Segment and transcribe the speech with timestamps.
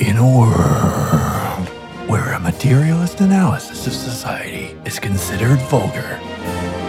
[0.00, 1.68] In a world
[2.08, 6.16] where a materialist analysis of society is considered vulgar,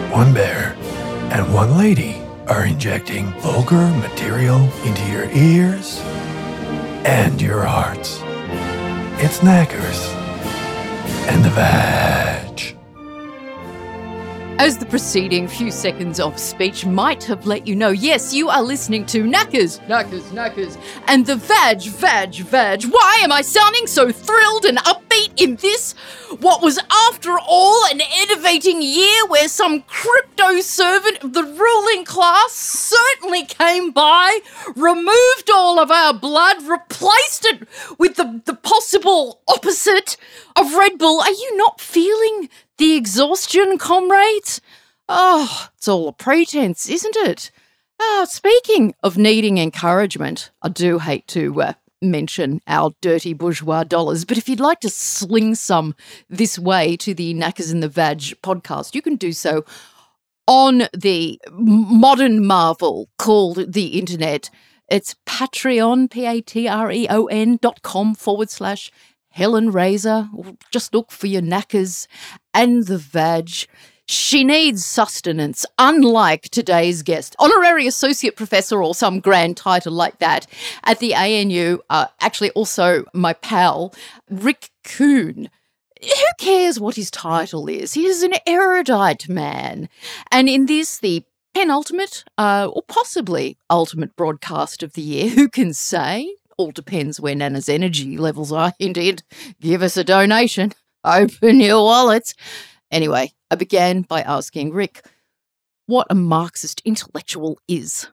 [0.09, 0.73] one bear
[1.29, 5.99] and one lady are injecting vulgar material into your ears
[7.05, 8.21] and your hearts.
[9.21, 10.07] It's Knackers
[11.27, 12.22] and the Vag.
[14.59, 18.61] As the preceding few seconds of speech might have let you know, yes, you are
[18.61, 20.77] listening to Knackers, Knackers, Knackers,
[21.07, 22.83] and the Vag, Vag, Vag.
[22.83, 24.77] Why am I sounding so thrilled and
[25.37, 25.93] in this?
[26.39, 32.51] What was, after all, an innovating year where some crypto servant of the ruling class
[32.53, 34.39] certainly came by,
[34.75, 37.67] removed all of our blood, replaced it
[37.97, 40.17] with the, the possible opposite
[40.55, 41.21] of Red Bull.
[41.21, 44.61] Are you not feeling the exhaustion, comrades?
[45.09, 47.51] Oh, it's all a pretense, isn't it?
[48.01, 51.73] Ah, speaking of needing encouragement, I do hate to uh,
[52.03, 55.95] mention our dirty bourgeois dollars, but if you'd like to sling some
[56.29, 59.63] this way to the Knackers in the Vag podcast, you can do so
[60.47, 64.49] on the modern marvel called the internet.
[64.89, 68.91] It's Patreon, P A T R E O N dot com forward slash
[69.29, 70.29] Helen Razor.
[70.71, 72.07] Just look for your knackers
[72.53, 73.49] and the vag.
[74.05, 80.45] She needs sustenance, unlike today's guest, honorary associate professor or some grand title like that
[80.83, 81.79] at the ANU.
[81.89, 83.93] Uh, actually, also my pal,
[84.29, 85.49] Rick Kuhn.
[86.01, 87.93] Who cares what his title is?
[87.93, 89.87] He is an erudite man.
[90.31, 91.23] And in this, the
[91.53, 96.35] penultimate, uh, or possibly ultimate broadcast of the year, who can say?
[96.57, 98.73] All depends where Nana's energy levels are.
[98.79, 99.23] Indeed,
[99.61, 100.73] give us a donation.
[101.05, 102.33] Open your wallets.
[102.91, 105.05] Anyway, I began by asking Rick
[105.85, 108.07] what a Marxist intellectual is.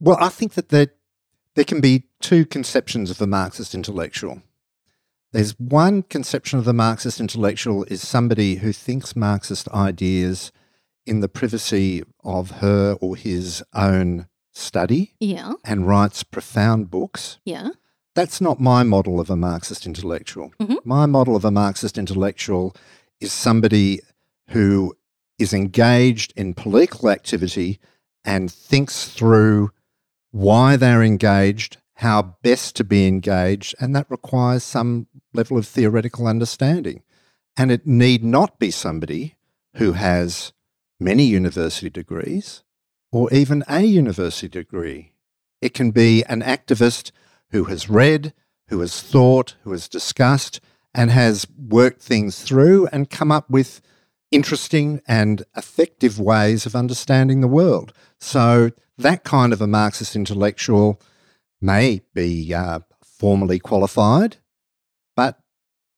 [0.00, 0.88] Well, I think that there,
[1.54, 4.42] there can be two conceptions of the Marxist intellectual.
[5.30, 10.50] There's one conception of the Marxist intellectual is somebody who thinks Marxist ideas
[11.06, 17.38] in the privacy of her or his own study Yeah, and writes profound books.
[17.44, 17.68] yeah.
[18.16, 20.50] That's not my model of a Marxist intellectual.
[20.60, 20.78] Mhm.
[20.84, 22.74] My model of a Marxist intellectual
[23.20, 24.00] is somebody
[24.50, 24.94] who
[25.38, 27.80] is engaged in political activity
[28.24, 29.70] and thinks through
[30.30, 36.26] why they're engaged, how best to be engaged, and that requires some level of theoretical
[36.26, 37.02] understanding.
[37.56, 39.36] And it need not be somebody
[39.74, 40.52] who has
[40.98, 42.62] many university degrees
[43.10, 45.14] or even a university degree.
[45.60, 47.10] It can be an activist
[47.50, 48.32] who has read,
[48.68, 50.60] who has thought, who has discussed,
[50.94, 53.80] and has worked things through and come up with
[54.30, 57.92] interesting and effective ways of understanding the world.
[58.18, 61.00] So, that kind of a Marxist intellectual
[61.60, 64.36] may be uh, formally qualified,
[65.16, 65.40] but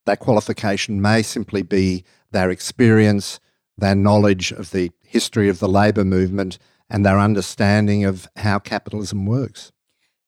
[0.05, 3.39] that qualification may simply be their experience,
[3.77, 6.57] their knowledge of the history of the labour movement,
[6.89, 9.71] and their understanding of how capitalism works.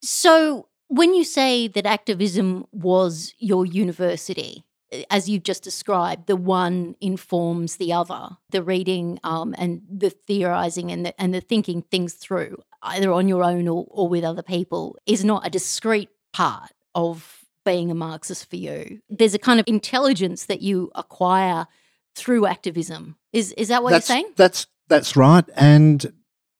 [0.01, 4.64] So, when you say that activism was your university,
[5.09, 10.91] as you've just described, the one informs the other, the reading um, and the theorizing
[10.91, 14.44] and the, and the thinking things through, either on your own or, or with other
[14.44, 19.01] people, is not a discrete part of being a Marxist for you.
[19.09, 21.68] There's a kind of intelligence that you acquire
[22.16, 23.18] through activism.
[23.34, 24.34] Is is that what that's, you're saying?
[24.38, 26.13] That's that's right, and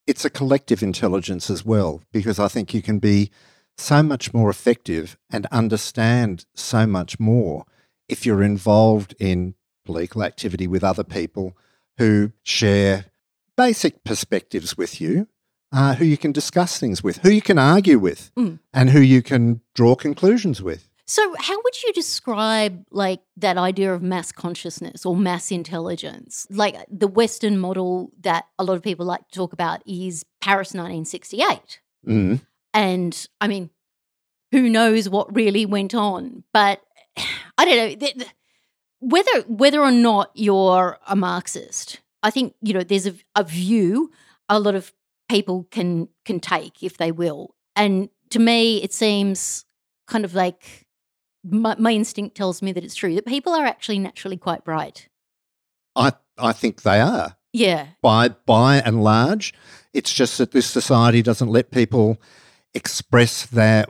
[0.08, 3.32] it's a collective intelligence as well because I think you can be
[3.78, 7.66] so much more effective and understand so much more
[8.08, 9.56] if you're involved in
[9.86, 11.56] political activity with other people
[11.98, 13.06] who share
[13.58, 15.28] basic perspectives with you,
[15.72, 18.60] uh, who you can discuss things with, who you can argue with, Mm.
[18.74, 20.90] and who you can draw conclusions with.
[21.08, 26.48] So, how would you describe like that idea of mass consciousness or mass intelligence?
[26.50, 30.74] Like the Western model that a lot of people like to talk about is Paris
[30.74, 31.80] 1968.
[32.08, 32.42] Mm.
[32.74, 33.70] And I mean,
[34.52, 36.44] who knows what really went on?
[36.54, 36.82] But
[37.58, 38.30] I don't know th- th-
[39.00, 42.00] whether whether or not you're a Marxist.
[42.24, 44.12] I think you know there's a, a view
[44.50, 44.94] a lot of
[45.30, 49.66] people can can take if they will, and to me it seems
[50.08, 50.86] kind of like
[51.44, 55.08] my, my instinct tells me that it's true that people are actually naturally quite bright.
[55.96, 57.38] I I think they are.
[57.54, 59.54] Yeah, by by and large.
[59.94, 62.18] It's just that this society doesn't let people
[62.74, 63.86] express their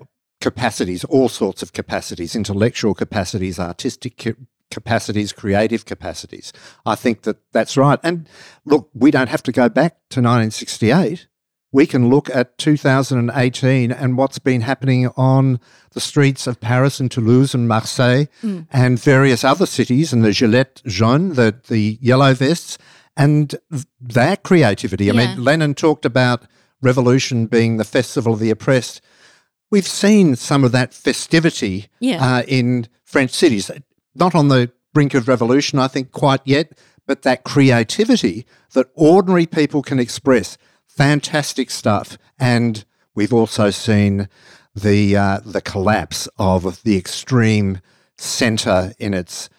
[0.50, 4.39] capacities, all sorts of capacities, intellectual capacities, artistic ca-
[4.71, 6.53] capacities, creative capacities.
[6.86, 8.00] I think that that's right.
[8.03, 8.27] And
[8.65, 11.27] look, we don't have to go back to 1968.
[11.71, 15.59] we can look at 2018 and what's been happening on
[15.92, 18.62] the streets of Paris and Toulouse and Marseille hmm.
[18.71, 22.77] and various other cities and the gilets jaunes, the, the yellow vests,
[23.18, 23.56] and
[24.00, 25.09] their creativity.
[25.09, 25.21] I Yeah.
[25.36, 26.44] mean, Lenin talked about
[26.81, 29.01] revolution being the festival of the oppressed.
[29.71, 32.23] We've seen some of that festivity Yeah.
[32.38, 33.69] uh, in French cities.
[34.13, 36.71] Not on the brink of revolution, I think, quite yet,
[37.07, 40.57] but that creativity that ordinary people can express.
[40.88, 42.17] Fantastic stuff.
[42.39, 42.85] And
[43.15, 44.29] we've also seen
[44.73, 47.79] the uh, the collapse of the extreme
[48.18, 49.50] centre in its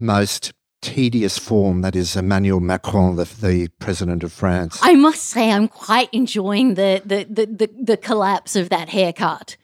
[0.00, 0.52] most
[0.94, 1.82] tedious form.
[1.82, 4.78] That is Emmanuel Macron, the, the president of France.
[4.82, 9.56] I must say, I'm quite enjoying the the the, the, the collapse of that haircut.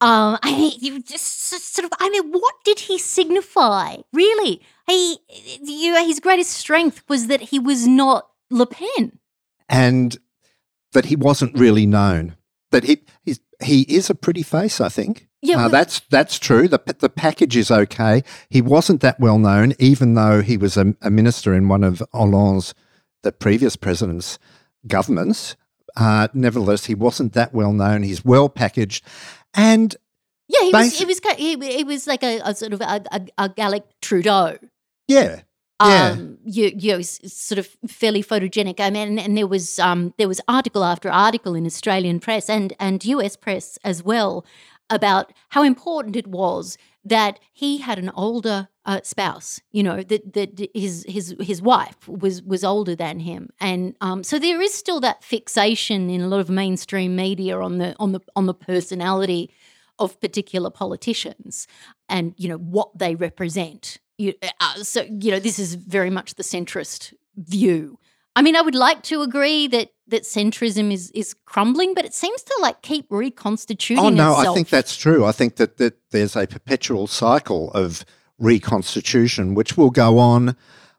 [0.00, 1.26] Um, I mean, you just
[1.74, 1.92] sort of.
[2.00, 3.96] I mean, what did he signify?
[4.12, 5.18] Really, he,
[5.62, 9.18] you, his greatest strength was that he was not Le Pen.
[9.68, 10.16] and
[10.92, 12.36] that he wasn't really known.
[12.70, 15.27] That he he's, he is a pretty face, I think.
[15.40, 16.66] Yeah, Uh, well- that's that's true.
[16.68, 18.22] The the package is okay.
[18.50, 22.02] He wasn't that well known, even though he was a, a minister in one of
[22.12, 22.74] Hollande's
[23.22, 24.38] the previous president's
[24.86, 25.56] governments.
[25.96, 28.02] Uh, nevertheless, he wasn't that well known.
[28.02, 29.04] He's well packaged,
[29.54, 29.96] and
[30.48, 30.98] Yeah, he was.
[30.98, 31.20] He was.
[31.36, 34.56] He, he was like a, a sort of a, a, a Gallic Trudeau.
[35.08, 35.40] yeah,
[35.82, 36.10] Yeah.
[36.12, 38.78] um, you, you know, sort of fairly photogenic.
[38.80, 42.72] I mean, and there was um, there was article after article in Australian press and
[42.78, 44.44] and US press as well
[44.90, 49.60] about how important it was that he had an older uh, spouse.
[49.70, 54.24] You know that that his his his wife was was older than him, and um,
[54.24, 58.12] so there is still that fixation in a lot of mainstream media on the on
[58.12, 59.50] the on the personality
[59.98, 61.66] of particular politicians
[62.08, 63.98] and you know what they represent.
[64.16, 67.98] You, uh, so you know this is very much the centrist view.
[68.38, 72.14] I mean, I would like to agree that that centrism is is crumbling, but it
[72.14, 73.98] seems to like keep reconstituting.
[73.98, 74.46] Oh no, itself.
[74.46, 75.24] I think that's true.
[75.24, 78.04] I think that, that there's a perpetual cycle of
[78.38, 80.54] reconstitution which will go on,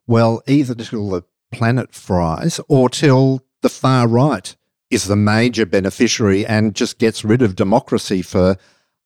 [0.05, 4.53] well, either till the planet fries or till the far right
[4.89, 8.57] is the major beneficiary and just gets rid of democracy for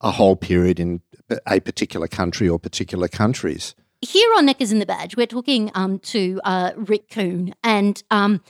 [0.01, 1.01] a whole period in
[1.45, 3.75] a particular country or particular countries.
[4.03, 8.41] Here on Knackers in the Vag, we're talking um, to uh, Rick Kuhn, and um,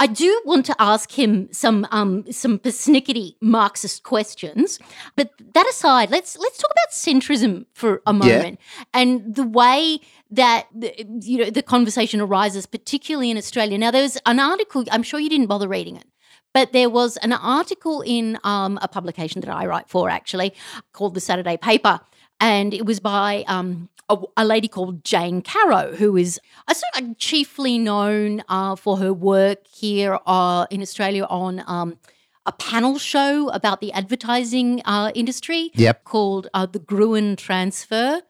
[0.00, 4.78] I do want to ask him some um, some persnickety Marxist questions.
[5.14, 8.20] But that aside, let's let's talk about centrism for a Yeah.
[8.20, 8.58] moment
[8.94, 10.00] and the way
[10.30, 13.76] that the, you know the conversation arises, particularly in Australia.
[13.76, 14.84] Now, there was an article.
[14.90, 16.06] I'm sure you didn't bother reading it.
[16.54, 20.52] But there was an article in um, a publication that I write for, actually,
[20.92, 22.00] called the Saturday Paper,
[22.40, 27.02] and it was by um, a, a lady called Jane Caro, who is I sort
[27.02, 31.98] of chiefly known uh, for her work here uh, in Australia on um,
[32.46, 36.04] a panel show about the advertising uh, industry Yep.
[36.04, 38.20] called uh, the Gruen Transfer.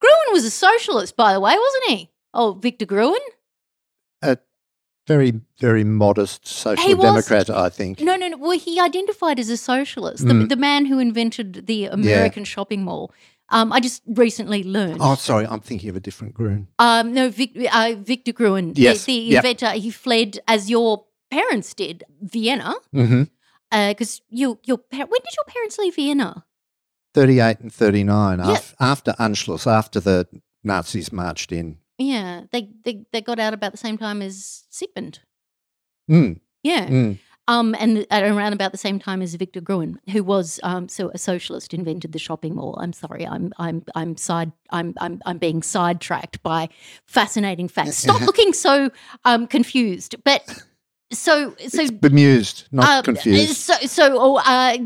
[0.00, 2.10] Gruen was a socialist, by the way, wasn't he?
[2.32, 3.18] Oh, Victor Gruen?
[4.22, 4.38] A
[5.06, 8.00] very, very modest social He was- democrat, I think.
[8.00, 8.36] No, no, no.
[8.38, 10.48] Well, he identified as a socialist, Mm.
[10.48, 13.12] the man who invented the American shopping mall.
[13.50, 14.98] Um, I just recently learned.
[15.00, 16.68] Oh, sorry, I'm thinking of a different Gruen.
[16.78, 19.44] Um, no, Vic, uh, Victor Gruen, Yes, the, yep.
[19.44, 22.74] inventor, he fled as your parents did Vienna.
[23.70, 26.44] Because you, your par- when did your parents leave Vienna?
[27.14, 28.52] 38 and 39, Yeah.
[28.52, 30.26] af- after Anschluss, after the
[30.62, 31.78] Nazis marched in.
[31.98, 35.20] Yeah, they, they they got out about the same time as Sigmund.
[36.10, 36.86] Mm, Yeah.
[36.88, 37.18] mm.
[37.48, 41.10] Um, and at around about the same time as Victor Gruen, who was um, so
[41.14, 42.78] a socialist, invented the shopping mall.
[42.78, 46.68] I'm sorry, I'm I'm I'm side I'm I'm I'm being sidetracked by
[47.06, 47.96] fascinating facts.
[47.96, 48.90] Stop looking so
[49.24, 50.14] um, confused.
[50.24, 50.62] But
[51.12, 53.56] so so It's bemused, not uh, confused.
[53.56, 54.76] So, so oh, uh,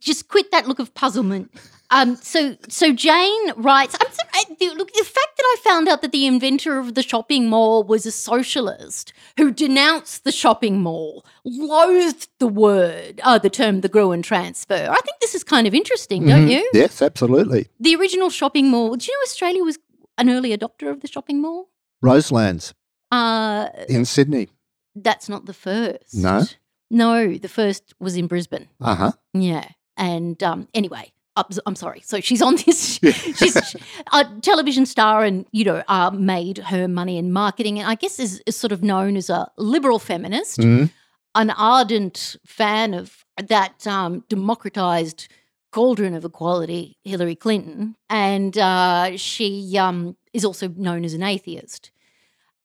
[0.00, 1.50] just quit that look of puzzlement.
[1.90, 3.94] Um, so, so Jane writes.
[4.00, 7.02] I'm sorry, the- look, the fact that I found out that the inventor of the
[7.02, 13.50] shopping mall was a socialist who denounced the shopping mall, loathed the word, uh, the
[13.50, 14.74] term, the Gruen transfer.
[14.90, 16.50] I think this is kind of interesting, don't Mhm.
[16.54, 16.70] you?
[16.74, 17.68] Yes, absolutely.
[17.78, 18.96] The original shopping mall.
[18.96, 19.78] Do you know Australia was
[20.18, 21.68] an early adopter of the shopping mall?
[22.02, 22.74] Roselands
[23.12, 24.48] Uh, in Sydney.
[24.96, 26.14] That's not the first.
[26.14, 26.42] No?
[26.90, 28.68] no, the first was in Brisbane.
[28.80, 29.12] Uh huh.
[29.34, 29.68] Yeah.
[29.96, 32.00] And um, anyway, I'm, I'm sorry.
[32.04, 32.98] So she's on this.
[33.02, 33.76] She's
[34.12, 38.18] a television star, and you know, uh, made her money in marketing, and I guess
[38.18, 40.90] is, is sort of known as a liberal feminist, Mhm.
[41.34, 45.28] an ardent fan of that um, democratized
[45.72, 51.90] cauldron of equality, Hillary Clinton, and uh, she um, is also known as an atheist,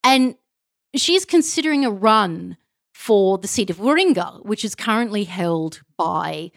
[0.04, 0.36] and
[0.96, 2.58] she's considering a run
[2.94, 6.52] for the seat of Warringah, which is currently held by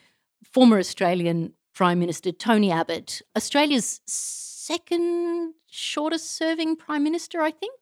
[0.45, 7.81] former Australian Prime Minister Tony Abbott, Australia's second shortest serving Prime Minister, I think.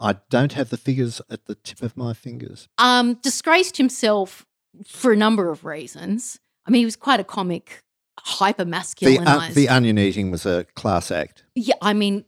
[0.00, 2.68] I don't have the figures at the tip of my fingers.
[2.78, 4.46] Um, disgraced himself
[4.86, 6.40] for a number of reasons.
[6.66, 7.82] I mean, he was quite a comic,
[8.18, 11.44] hyper The, uh, the onion eating was a class act.
[11.54, 12.24] Yeah, I mean,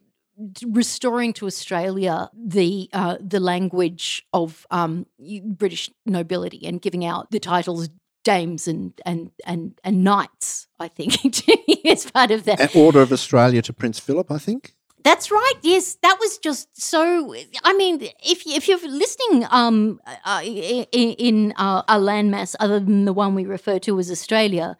[0.67, 5.07] restoring to Australia the uh, the language of um,
[5.45, 7.89] British nobility and giving out the titles
[8.25, 10.67] dames and and and and knights.
[10.79, 11.15] I think
[11.87, 12.61] as part of that.
[12.61, 14.75] An Order of Australia to Prince Philip, I think.
[15.05, 15.55] That's right.
[15.63, 17.35] Yes, that was just so.
[17.65, 23.05] I mean, if if you're listening um, uh, in, in uh, a landmass other than
[23.05, 24.77] the one we refer to as Australia,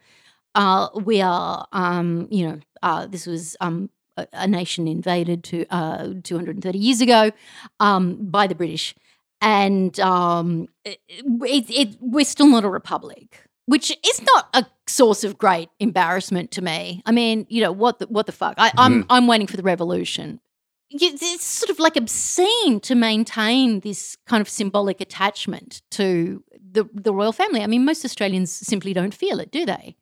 [0.55, 6.13] uh, we are, um, you know, uh, this was um, a, nation invaded to uh,
[6.23, 7.31] 230 years ago
[7.79, 8.95] um, by the British,
[9.41, 13.43] and um, it, it, it, we're still not a republic.
[13.65, 17.01] Which is not a source of great embarrassment to me.
[17.05, 18.55] I mean, you know what the what the fuck?
[18.57, 20.41] I, I'm I'm waiting for the revolution.
[20.89, 26.43] It's sort of like obscene to maintain this kind of symbolic attachment to
[26.73, 27.61] the the royal family.
[27.61, 29.95] I mean, most Australians simply don't feel it, do they?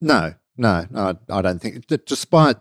[0.00, 1.86] No, no, no I, I don't think.
[1.86, 2.56] Despite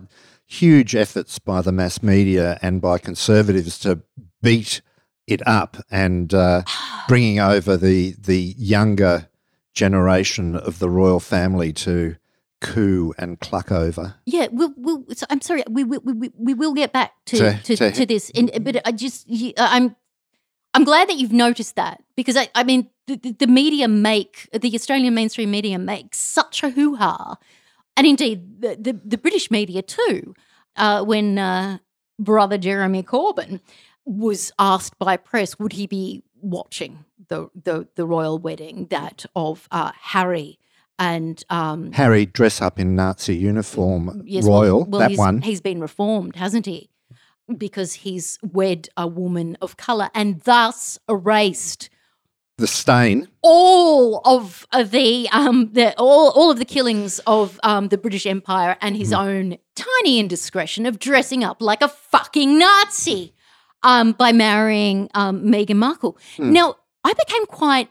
[0.45, 4.01] huge efforts by the mass media and by conservatives to
[4.41, 4.81] beat
[5.27, 6.61] it up and uh,
[7.07, 9.27] bringing over the the younger
[9.73, 12.15] generation of the royal family to
[12.61, 14.15] coo and cluck over.
[14.25, 17.59] Yeah, we'll, we'll, so I'm sorry, we, we, we, we will get back to To-
[17.63, 19.95] to, to- to, this, in, but I just I'm
[20.73, 24.49] I'm glad that you've noticed that because I, I mean the, the, the media make
[24.51, 27.35] the Australian mainstream media makes such a hoo ha,
[27.97, 30.33] and indeed the, the the British media too.
[30.75, 31.77] Uh, when uh,
[32.19, 33.61] brother Jeremy Corbyn
[34.05, 39.67] was asked by press, would he be watching the the, the royal wedding that of
[39.71, 40.59] uh, Harry
[40.97, 45.41] and um, Harry dress up in Nazi uniform, Yes, well- royal, well, that he's, one.
[45.41, 46.89] He's been reformed, hasn't he?
[47.57, 51.89] Because he's wed a woman of colour and thus erased
[52.57, 53.27] The stain.
[53.41, 58.25] all of of the um the all all of the killings of um the British
[58.25, 63.33] Empire and his own tiny indiscretion of dressing up like a fucking Nazi
[63.83, 66.17] um by marrying um Meghan Markle.
[66.37, 66.53] Hmm.
[66.53, 67.89] Now, I became quite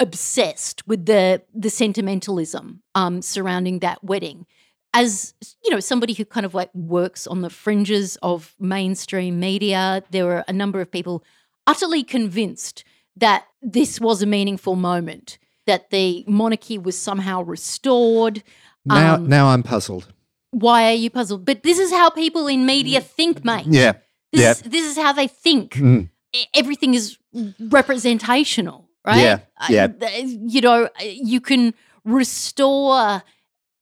[0.00, 4.46] obsessed with the the sentimentalism um surrounding that wedding
[4.94, 10.02] as you know somebody who kind of like works on the fringes of mainstream media
[10.10, 11.22] there were a number of people
[11.66, 12.82] utterly convinced
[13.16, 18.42] that this was a meaningful moment that the monarchy was somehow restored
[18.84, 20.06] Now, Um, now I'm puzzled.
[20.52, 23.92] why are you puzzled but this is how people in media think mate Yeah.
[24.32, 24.50] this, yeah.
[24.52, 26.08] is, this is how they think Mm.
[26.54, 27.18] everything is
[27.60, 29.18] representational, right?
[29.22, 29.88] Yeah, Uh, yeah.
[30.54, 30.90] You know, uh,
[31.32, 31.74] you can
[32.04, 33.22] restore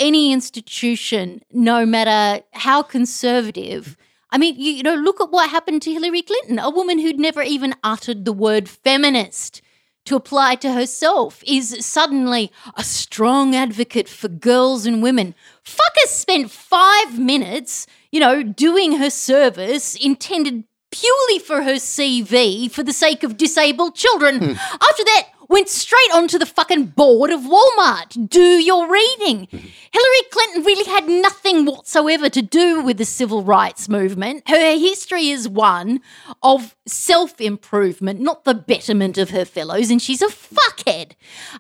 [0.01, 3.97] any institution, no matter how conservative.
[4.31, 7.19] I mean, you, you know, look at what happened to Hillary Clinton, a woman who'd
[7.19, 9.63] never even uttered the word feminist
[10.09, 15.35] to apply to herself is suddenly a strong advocate for girls and women.
[15.65, 22.83] Fucker spent five minutes, you know, doing her service intended purely for her CV for
[22.83, 24.39] the sake of disabled children.
[24.39, 24.53] Hmm.
[24.53, 28.29] After that, went straight onto the fucking board of Walmart.
[28.29, 29.49] Do your reading.
[29.51, 34.49] Hillary Clinton really had nothing whatsoever to do with the civil rights movement.
[34.49, 36.01] Her history is one
[36.43, 41.13] of self improvement, not the betterment of her fellows, and she's a fuckhead.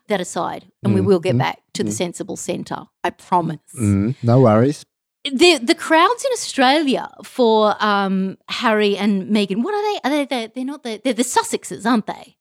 [0.09, 4.40] That aside, and we will get back to the sensible centre, I promise Mm, no
[4.40, 4.85] worries.
[5.25, 10.00] the the crowds in Australia for um, Harry and Meghan, what are they?
[10.04, 10.25] Are they?
[10.26, 11.00] They're, they're not the.
[11.02, 12.37] They're the Sussexes, aren't they?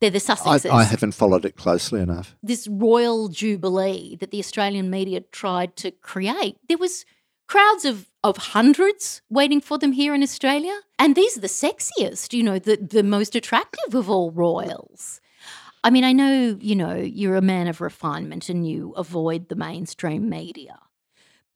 [0.00, 2.36] They're the I, I haven't followed it closely enough.
[2.42, 6.56] This royal jubilee that the Australian media tried to create.
[6.68, 7.04] There was
[7.48, 12.32] crowds of of hundreds waiting for them here in Australia, and these are the sexiest.
[12.32, 15.20] You know, the the most attractive of all royals.
[15.82, 19.56] I mean, I know you know you're a man of refinement and you avoid the
[19.56, 20.78] mainstream media.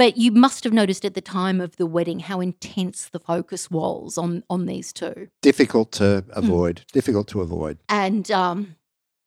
[0.02, 3.70] But you must have noticed at the time of the wedding how intense the focus
[3.70, 5.28] was on on these two.
[5.42, 6.84] Difficult to avoid.
[6.92, 7.78] Difficult to avoid.
[7.88, 8.74] And um,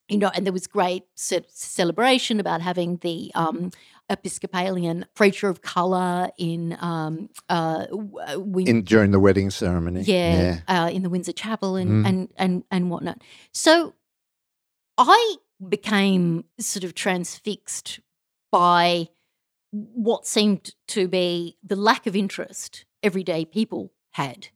[0.08, 3.70] you know, and there was great celebration about having the um,
[4.10, 7.86] Episcopalian preacher of color in um, uh,
[8.28, 10.02] uh, Win- In during the wedding ceremony.
[10.02, 12.08] yeah, Uh, in the Windsor Chapel and Mm.
[12.08, 13.22] and and and whatnot.
[13.52, 13.94] So
[14.98, 18.00] I became sort of transfixed
[18.52, 19.08] by
[19.94, 24.48] what seemed to be the lack of interest everyday people had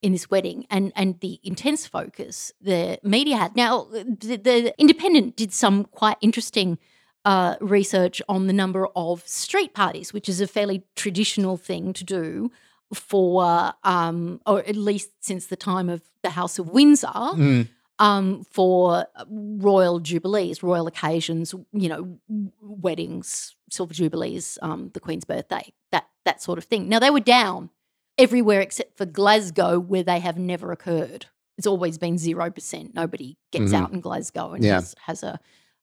[0.00, 3.56] in this wedding and and the intense focus the media had.
[3.56, 6.78] Now, the, the Independent did some quite interesting
[7.24, 12.04] uh, research on the number of street parties, which is a fairly traditional thing to
[12.04, 12.50] do
[12.94, 17.08] for, um, or at least since the time of the House of Windsor.
[17.08, 17.68] Mm.
[18.00, 22.18] Um, for royal jubilees, royal occasions, you know,
[22.60, 26.88] weddings, silver jubilees, um, the Queen's birthday, that that sort of thing.
[26.88, 27.70] Now they were down
[28.16, 31.26] everywhere except for Glasgow, where they have never occurred.
[31.56, 32.94] It's always been zero percent.
[32.94, 33.74] Nobody gets Mhm.
[33.74, 34.74] out in Glasgow and Yeah.
[34.74, 35.40] has, has a,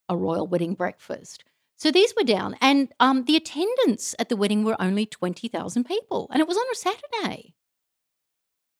[0.07, 1.43] a royal wedding breakfast.
[1.77, 5.83] So these were down, and um, the attendance at the wedding were only twenty thousand
[5.83, 7.55] people, and it was on a Saturday,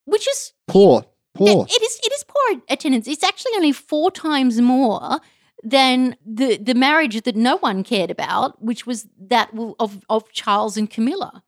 [0.06, 1.04] which is Poor,
[1.36, 1.66] poor.
[1.70, 3.08] it is it is poor attendance.
[3.08, 5.20] It's actually only four times more
[5.64, 10.78] than the the marriage that no one cared about, which was that of of Charles
[10.78, 11.44] and Camilla.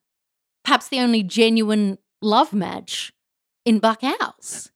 [0.64, 3.14] Perhaps the only genuine love match
[3.66, 4.72] in Buck House.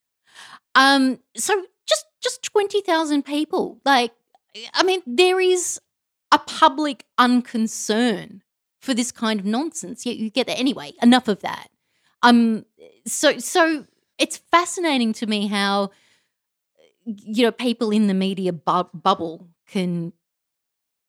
[0.76, 3.80] Um, so just just twenty thousand people.
[3.84, 4.14] Like,
[4.74, 5.82] I mean, there is
[6.32, 8.42] a public unconcern
[8.80, 10.06] for this kind of nonsense.
[10.06, 10.94] Yet you get that anyway.
[11.02, 11.70] Enough of that.
[12.22, 12.66] Um,
[13.06, 13.86] so so
[14.22, 15.90] it's fascinating to me how
[17.06, 20.14] you know people in the media bu- bubble can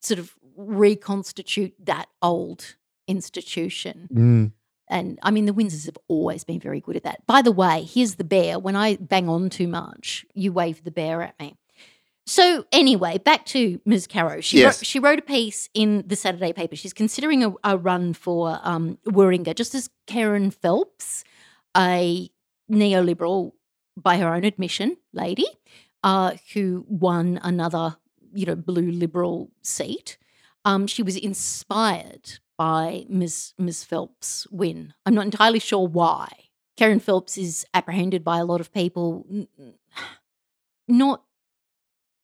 [0.00, 2.76] sort of reconstitute that old
[3.08, 4.08] institution.
[4.12, 4.52] Mm.
[4.88, 7.26] and i mean the windsors have always been very good at that.
[7.26, 8.58] By the way here's the bear.
[8.58, 11.56] When i bang on too much you wave the bear at me.
[12.26, 14.06] So anyway back to ms.
[14.06, 14.40] Caro.
[14.40, 14.78] she, Yes.
[14.78, 16.76] wrote, she wrote a piece in the saturday paper.
[16.76, 19.54] She's considering a, a run for um, warringah.
[19.56, 21.24] Just as kerryn phelps
[21.76, 22.30] a
[22.70, 23.52] neoliberal
[23.96, 25.46] by her own admission lady
[26.02, 27.96] uh, who won another
[28.32, 30.18] you know blue liberal seat
[30.64, 33.54] um, she was inspired by Ms.
[33.58, 33.84] Ms.
[33.84, 34.94] Phelps' win.
[35.04, 36.28] I'm not entirely sure why.
[36.78, 39.26] Kerryn Phelps is apprehended by a lot of people,
[40.88, 41.22] not,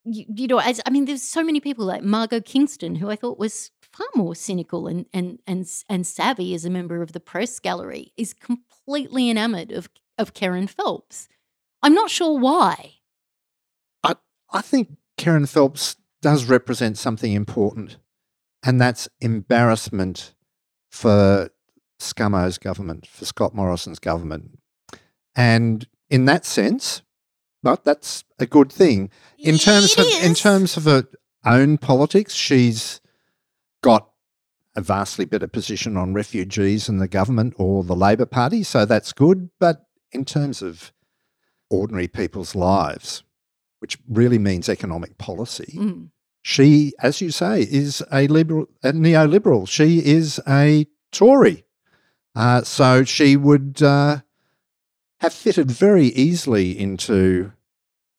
[0.05, 3.17] you, you know, as I mean, there's so many people like Margo Kingston, who I
[3.17, 7.21] thought was far more cynical and and and and savvy as a member of the
[7.21, 11.29] press gallery, is completely enamored of of Kerryn Phelps.
[11.83, 12.95] I'm not sure why.
[14.03, 14.17] I
[14.51, 17.99] I think Kerryn Phelps does represent something important,
[18.65, 20.35] and that's embarrassment
[20.91, 21.51] for
[22.01, 24.59] Scummo's government, for Scott Morrison's government.
[25.35, 27.03] And in that sense,
[27.63, 29.11] but that's a good thing.
[29.39, 31.05] In terms It of in terms of her
[31.45, 33.01] own politics, she's
[33.83, 34.11] got
[34.77, 39.13] a vastly better position on refugees in the government or the Labor Party, so that's
[39.13, 39.51] good.
[39.59, 40.93] But in terms of
[41.71, 43.23] ordinary people's lives,
[43.81, 46.11] which really means economic policy, Mm.
[46.43, 49.69] she, as you say, is a liberal, a neoliberal.
[49.69, 51.65] She is a Tory,
[52.35, 54.19] uh, so she would uh,
[55.21, 57.53] have fitted very easily into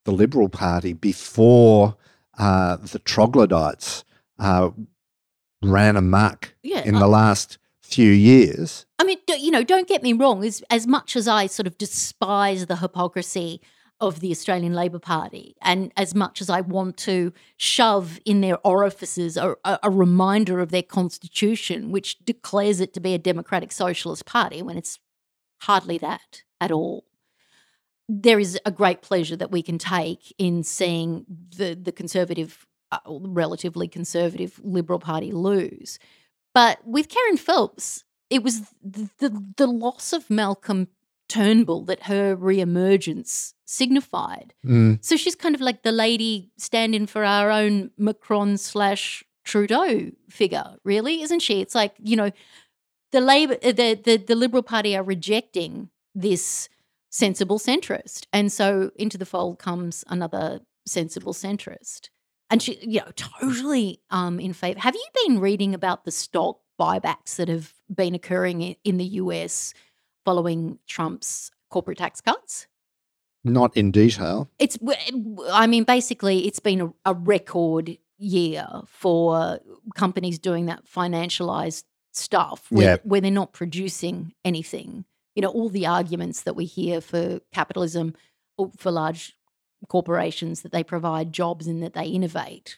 [0.05, 1.95] the Liberal Party before
[2.37, 4.03] uh, the troglodytes
[4.39, 4.69] uh,
[5.61, 8.85] ran amok Yeah, in the last few years.
[8.99, 10.43] I mean, you know, don't get me wrong.
[10.43, 13.61] As as much as I sort of despise the hypocrisy
[14.01, 18.57] of the Australian Labor Party, and as much as I want to shove in their
[18.65, 23.71] orifices a, a, a reminder of their constitution, which declares it to be a democratic
[23.71, 24.99] socialist party, when it's
[25.61, 27.05] hardly that at all.
[28.07, 32.99] There is a great pleasure that we can take in seeing the the conservative, uh,
[33.07, 35.99] relatively conservative Liberal Party lose.
[36.53, 40.87] But with Kerryn Phelps, it was the, the, the loss of Malcolm
[41.27, 44.53] Turnbull that her reemergence signified.
[44.65, 50.11] Mm, So she's kind of like the lady stand-in for our own Macron slash Trudeau
[50.29, 51.61] figure, really, isn't she?
[51.61, 52.31] It's like you know,
[53.11, 56.69] the Labor, uh, the the, the Liberal Party are rejecting this
[57.09, 62.09] sensible centrist, and so into the fold comes another sensible centrist,
[62.51, 64.79] and she, you know, totally um, in favor.
[64.79, 69.73] Have you been reading about the stock buybacks that have been occurring in the US
[70.25, 72.67] following Trump's corporate tax cuts?
[73.45, 74.49] not in detail.
[74.59, 74.77] It's,
[75.51, 79.59] I mean, basically, it's been a, a record year for
[79.95, 82.97] companies doing that financialized stuff where, Yeah.
[83.05, 85.05] where they're not producing anything.
[85.35, 88.13] You know, all the arguments that we hear for capitalism,
[88.57, 89.37] or for large
[89.87, 92.77] corporations that they provide jobs and that they innovate.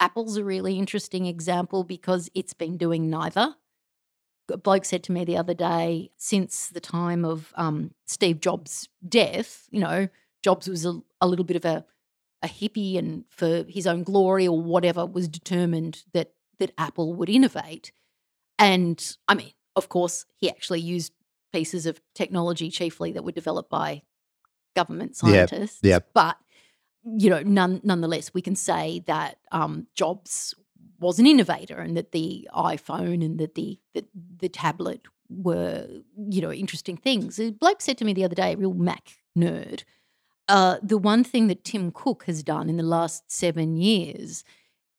[0.00, 3.56] Apple's a really interesting example because it's been doing neither.
[4.50, 8.88] A bloke said to me the other day, since the time of um, Steve Jobs'
[9.06, 10.08] death, you know,
[10.42, 11.84] Jobs was a, a little bit of a,
[12.42, 17.28] a hippie and for his own glory or whatever was determined that that Apple would
[17.28, 17.92] innovate.
[18.58, 21.12] And I mean, of course, he actually used
[21.52, 24.02] pieces of technology, chiefly that were developed by
[24.74, 25.80] government Yep, scientists.
[25.82, 26.08] yep.
[26.14, 26.36] But
[27.06, 30.54] you know, none, nonetheless, we can say that um, Jobs
[30.98, 34.04] was an innovator, and that the iPhone and that the, the
[34.38, 35.86] the tablet were
[36.28, 37.38] you know interesting things.
[37.38, 39.84] A bloke said to me the other day, a real Mac nerd.
[40.48, 44.44] Uh, the one thing that Tim Cook has done in the last seven years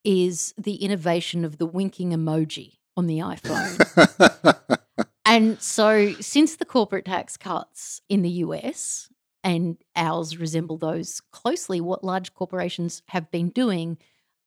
[0.04, 4.80] is the innovation of the winking emoji on the iPhone.
[5.26, 9.10] and so, since the corporate tax cuts in the US,
[9.48, 13.98] and ours resemble those closely, what large corporations have been doing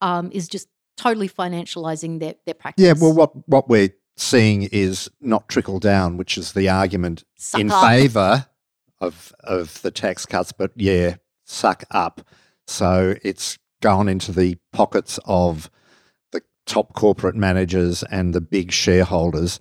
[0.02, 2.84] um, is just totally financializing their, their practice.
[2.84, 7.62] yeah, well, what, what we're seeing is not trickle down, which is the argument Suck
[7.62, 7.82] in up.
[7.82, 8.46] favour
[9.00, 12.20] of, of the tax cuts, but yeah, suck up.
[12.66, 15.70] So it's gone into the pockets of
[16.32, 19.60] the top corporate managers and the big shareholders,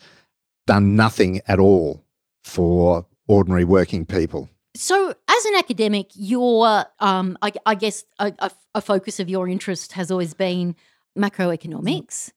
[0.67, 2.04] done nothing at all
[2.43, 4.49] for ordinary working people.
[4.75, 9.47] So, as an academic, your, um, I, I guess, a, a, a focus of your
[9.47, 10.75] interest has always been
[11.17, 12.32] macroeconomics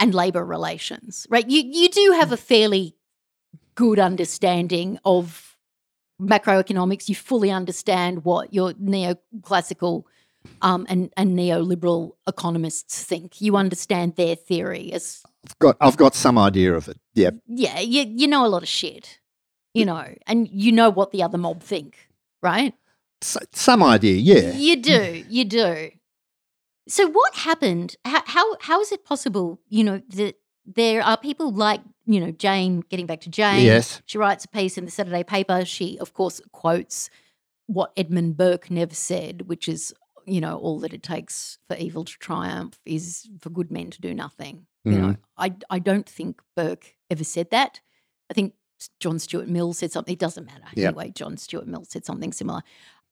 [0.00, 1.48] and labor relations, right?
[1.48, 2.94] You you do have a fairly
[3.74, 5.56] good understanding of
[6.20, 7.08] macroeconomics.
[7.08, 10.04] You fully understand what your neoclassical
[10.62, 13.40] um, and and neoliberal economists think.
[13.40, 16.98] You understand their theory as I've got, I've got some idea of it.
[17.14, 17.30] Yeah.
[17.46, 19.18] yeah, you you know a lot of shit,
[19.74, 22.08] you know, and you know what the other mob think,
[22.42, 22.74] right?
[23.22, 24.52] S- some idea, yeah.
[24.52, 25.26] You do, mm.
[25.28, 25.90] you do.
[26.88, 27.96] So what happened?
[28.04, 29.60] How, how how is it possible?
[29.68, 32.82] You know that there are people like you know Jane.
[32.88, 34.00] Getting back to Jane, Yes.
[34.06, 35.64] she writes a piece in the Saturday paper.
[35.64, 37.10] She of course quotes
[37.66, 39.92] what Edmund Burke never said, which is
[40.24, 44.00] you know all that it takes for evil to triumph is for good men to
[44.00, 44.66] do nothing.
[44.84, 45.18] You know, mm.
[45.36, 47.80] I I don't think Burke ever said that.
[48.30, 48.54] I think
[49.00, 50.12] John Stuart Mill said something.
[50.12, 50.86] It doesn't matter Yep.
[50.88, 51.10] anyway.
[51.14, 52.60] John Stuart Mill said something similar.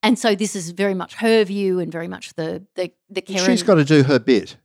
[0.02, 3.46] And so this is very much her view and very much the the the Kerryn.
[3.46, 4.56] She's got to do her bit.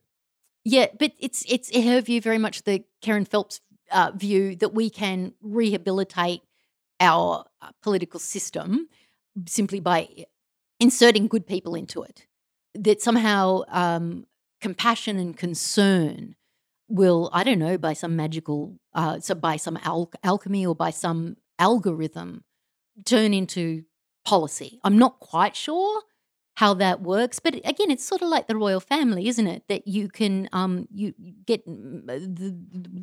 [0.65, 3.61] yeah, but it's it's her view very much the Kerryn Phelps
[3.91, 6.41] uh, view that we can rehabilitate
[6.99, 8.87] our uh, political system
[9.47, 10.25] simply by
[10.79, 12.27] inserting good people into it.
[12.75, 14.27] That somehow um,
[14.59, 16.35] compassion and concern
[16.91, 20.89] will, I don't know, by some magical, uh, so by some al- alchemy or by
[20.91, 22.43] some algorithm,
[23.06, 23.84] turn into
[24.25, 24.80] policy.
[24.84, 26.01] I'm not quite sure
[26.56, 29.63] how that works, but again, it's sort of like the royal family, isn't it?
[29.69, 31.13] That you can um you
[31.45, 32.56] get mm, the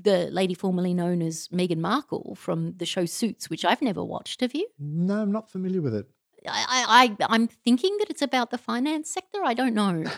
[0.08, 4.42] the lady formerly known as Meghan Markle from the show Suits, which I've never watched.
[4.42, 4.68] Have you?
[4.78, 6.06] No, I'm not familiar with it.
[6.46, 9.40] I, I I'm thinking that it's about the finance sector.
[9.44, 10.04] I don't know.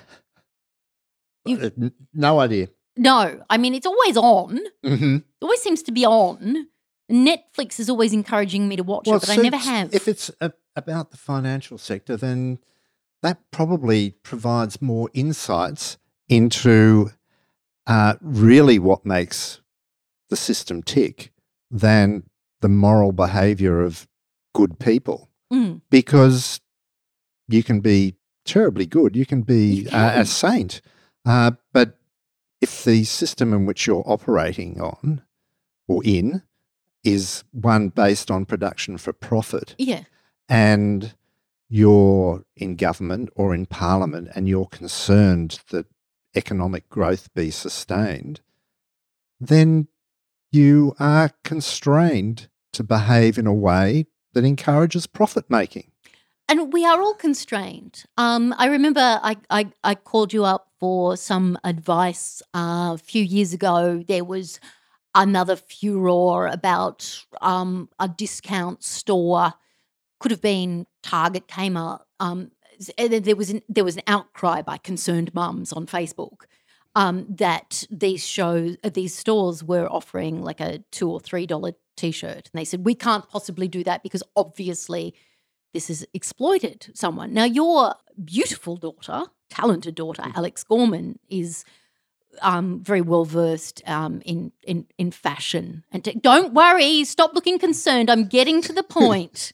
[1.46, 2.68] You- Uh, no idea.
[3.00, 4.60] No, I mean it's always on.
[4.84, 6.66] hmm It always seems to be on.
[7.10, 9.92] Netflix is always encouraging me to watch it, but I never have.
[9.94, 12.58] If it's a, about the financial sector, then
[13.22, 15.96] that probably provides more insights
[16.28, 17.10] into
[17.86, 19.60] uh, really what makes
[20.28, 21.32] the system tick
[21.70, 22.24] than
[22.60, 24.06] the moral behavior of
[24.54, 25.30] good people.
[25.50, 25.80] Mm.
[25.90, 26.60] Because
[27.48, 30.82] you can be terribly good, you can be You uh, a saint,
[31.24, 31.98] uh, but
[32.60, 35.22] if the system in which you're operating on
[35.88, 36.42] or in
[37.02, 40.04] is one based on production for profit, yeah,
[40.48, 41.14] and
[41.68, 45.86] you're in government or in parliament and you're concerned that
[46.34, 48.40] economic growth be sustained,
[49.40, 49.88] then
[50.50, 55.90] you are constrained to behave in a way that encourages profit making.
[56.50, 58.02] And we are all constrained.
[58.16, 63.22] Um, I remember I, I, I called you up for some advice uh, a few
[63.22, 64.02] years ago.
[64.08, 64.58] There was
[65.14, 69.52] another furor about um, a discount store.
[70.18, 72.08] Could have been Target up.
[72.18, 72.50] Um,
[72.98, 76.46] there was an, there was an outcry by concerned mums on Facebook
[76.96, 81.74] um, that these shows uh, these stores were offering like a two or three dollar
[81.96, 85.14] t-shirt, and they said we can't possibly do that because obviously
[85.72, 87.32] this has exploited someone.
[87.32, 91.64] Now, your beautiful daughter, talented daughter, Alex Gorman, is
[92.42, 95.84] um, very well versed um, in, in in fashion.
[95.92, 98.10] And te- don't worry, stop looking concerned.
[98.10, 99.52] I'm getting to the point.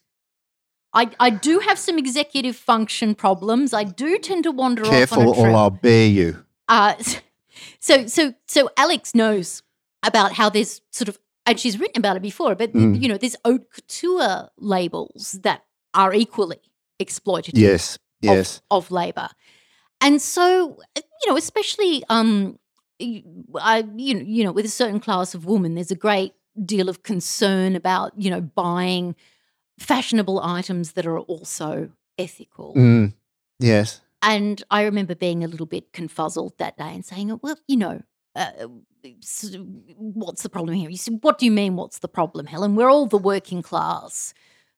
[0.93, 3.75] I, I do have some executive function problems.
[3.75, 5.51] I do tend to wander Careful, off a or.
[5.51, 6.45] I'll bear you.
[6.69, 6.95] Uh,
[7.81, 9.63] so so so Alex knows
[10.03, 13.01] about how there's sort of and she's written about it before, but Mm.
[13.01, 15.63] you know, there's haute couture labels that
[15.97, 16.61] are equally
[17.01, 18.61] exploitative Yes, yes.
[18.71, 19.29] of labor.
[20.01, 22.59] And so, you know, especially um
[23.01, 26.33] I, you know, you know, with a certain class of woman, there's a great
[26.65, 29.15] deal of concern about, you know, buying
[29.79, 32.75] fashionable items that are also ethical.
[32.75, 33.13] Mm,
[33.59, 34.01] yes.
[34.23, 38.03] And I remember being a little bit confuzzled that day and saying, well, you know,
[38.35, 38.51] uh,
[39.99, 40.91] what's the problem here?
[40.91, 42.75] You said, what do you mean, what's the problem, Helen?
[42.75, 44.35] We're all the working class,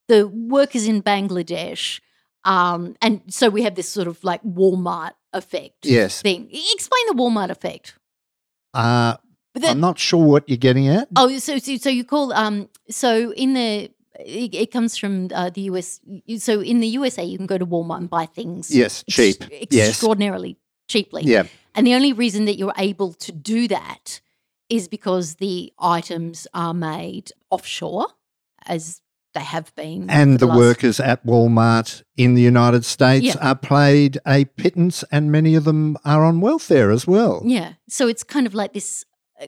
[0.09, 2.01] the workers in Bangladesh.
[2.45, 6.23] Um, and so we have this sort of like Walmart effect Yes.
[6.23, 6.49] thing.
[6.51, 7.95] Explain the Walmart effect.
[8.75, 9.17] Uh,
[9.55, 11.09] that- I'm not sure what you're getting at.
[11.17, 13.91] Oh, so so, so you call um so in the
[14.21, 16.01] it, it comes from uh, the US.
[16.39, 18.71] So in the USA, you can go to Walmart and buy things.
[18.75, 19.45] Yes, ex- cheap.
[19.71, 19.91] Yes.
[19.91, 20.57] extraordinarily
[20.89, 21.23] cheaply.
[21.25, 21.45] Yeah.
[21.75, 24.21] And the only reason that you're able to do that
[24.69, 28.07] is because the items are made offshore,
[28.67, 29.01] as
[29.39, 30.11] they have been.
[30.11, 33.49] And for the workers at Walmart in the United States Yeah.
[33.49, 37.43] are paid a pittance, and many of them are on welfare as well.
[37.45, 37.75] Yeah.
[37.89, 39.05] So it's kind of like this,
[39.41, 39.47] uh,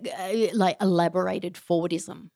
[0.54, 2.30] like elaborated Fordism,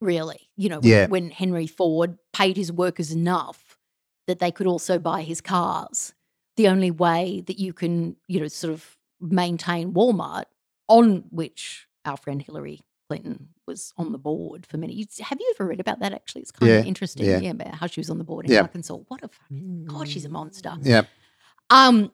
[0.00, 0.48] really.
[0.56, 3.78] You know, when, when Henry Ford paid his workers enough
[4.26, 6.14] that they could also buy his cars.
[6.56, 10.44] The only way that you can, you know, sort of maintain Walmart,
[10.88, 15.06] on which our friend Hillary Clinton was on the board for many.
[15.20, 16.12] Have you ever read about that?
[16.12, 17.26] Actually, it's kind Yeah, of interesting.
[17.26, 17.38] yeah.
[17.38, 17.50] Yeah.
[17.50, 18.62] about how she was on the board in Yeah.
[18.62, 18.94] Arkansas.
[19.08, 20.74] What a fucking God, she's a monster.
[20.82, 21.02] Yeah.
[21.70, 22.12] Um,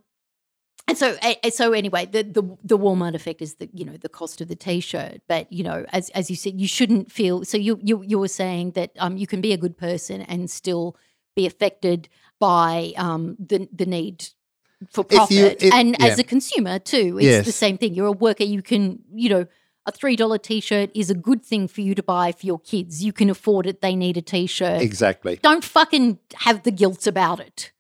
[0.88, 1.16] and so,
[1.50, 4.57] so anyway, the, the the Walmart effect is the you know the cost of the
[4.57, 5.20] T-shirt.
[5.29, 7.44] But you know, as as you said, you shouldn't feel.
[7.44, 10.50] So you you you were saying that um you can be a good person and
[10.50, 10.96] still
[11.37, 12.09] be affected
[12.40, 14.29] by um the the need
[14.90, 17.94] for If you- profit, if- and as a consumer too, it's the same thing.
[17.94, 18.44] You're a worker.
[18.44, 19.46] You can you know.
[19.87, 22.59] A three dollar t shirt is a good thing for you to buy for your
[22.59, 23.03] kids.
[23.03, 23.81] You can afford it.
[23.81, 25.38] They need a t shirt Exactly.
[25.43, 27.73] don't fucking have the guilt about it.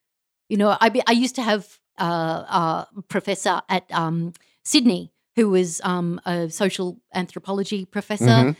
[0.48, 4.32] You know, I be, I used to have uh, a professor at um,
[4.64, 8.24] Sydney who was um, a social anthropology professor.
[8.24, 8.56] Mhm.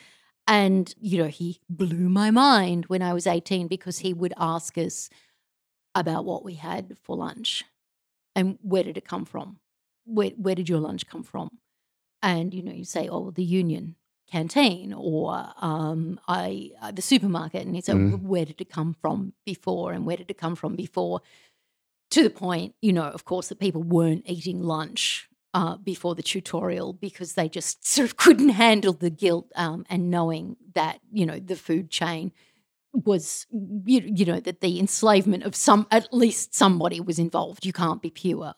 [0.46, 4.76] And, you know, he blew my mind when I was 18 because he would ask
[4.78, 5.08] us
[5.94, 7.64] about what we had for lunch
[8.34, 9.58] and where did it come from?
[10.04, 11.58] Where, where did your lunch come from?
[12.22, 13.96] And, you know, you say, oh, the union
[14.30, 17.66] canteen or um, I uh, the supermarket.
[17.66, 18.22] And he said, Mm.
[18.22, 19.92] where did it come from before?
[19.92, 21.20] And where did it come from before?
[22.10, 26.22] To the point, you know, of course, that people weren't eating lunch uh, before the
[26.22, 31.24] tutorial because they just sort of couldn't handle the guilt um, and knowing that, you
[31.26, 32.32] know, the food chain
[32.92, 37.64] was, you, you know, that the enslavement of some, at least somebody was involved.
[37.64, 38.54] You can't be pure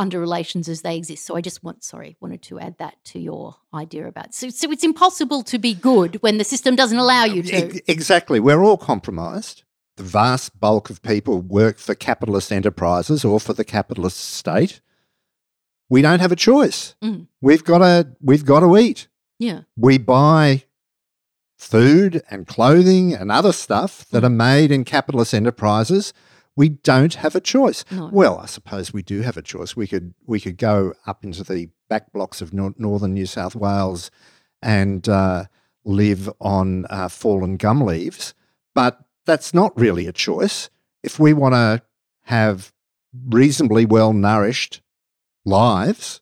[0.00, 1.24] under relations as they exist.
[1.26, 4.34] So I just want, sorry, wanted to add that to your idea about.
[4.34, 7.80] So, so it's impossible to be good when the system doesn't allow you to.
[7.90, 8.40] Exactly.
[8.40, 9.62] We're all compromised.
[9.96, 14.80] The vast bulk of people work for capitalist enterprises or for the capitalist state.
[15.90, 16.94] We don't have a choice.
[17.02, 17.26] Mm.
[17.40, 19.08] We've got to we've got to eat.
[19.38, 20.64] Yeah, We buy
[21.58, 24.26] food and clothing and other stuff that Mm.
[24.26, 26.12] are made in capitalist enterprises.
[26.56, 27.84] We don't have a choice.
[27.90, 28.10] No.
[28.12, 29.76] Well, I suppose we do have a choice.
[29.76, 33.54] We could we could go up into the back blocks of nor- northern New South
[33.54, 34.10] Wales
[34.62, 35.44] and uh,
[35.84, 38.34] live on uh, fallen gum leaves,
[38.74, 40.70] but that's not really a choice.
[41.02, 41.82] If we want to
[42.24, 42.72] have
[43.26, 44.82] reasonably well nourished
[45.44, 46.20] lives,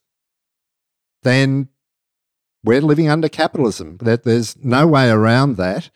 [1.23, 1.69] then
[2.63, 3.97] we're living under capitalism.
[3.97, 5.89] That there's no way around that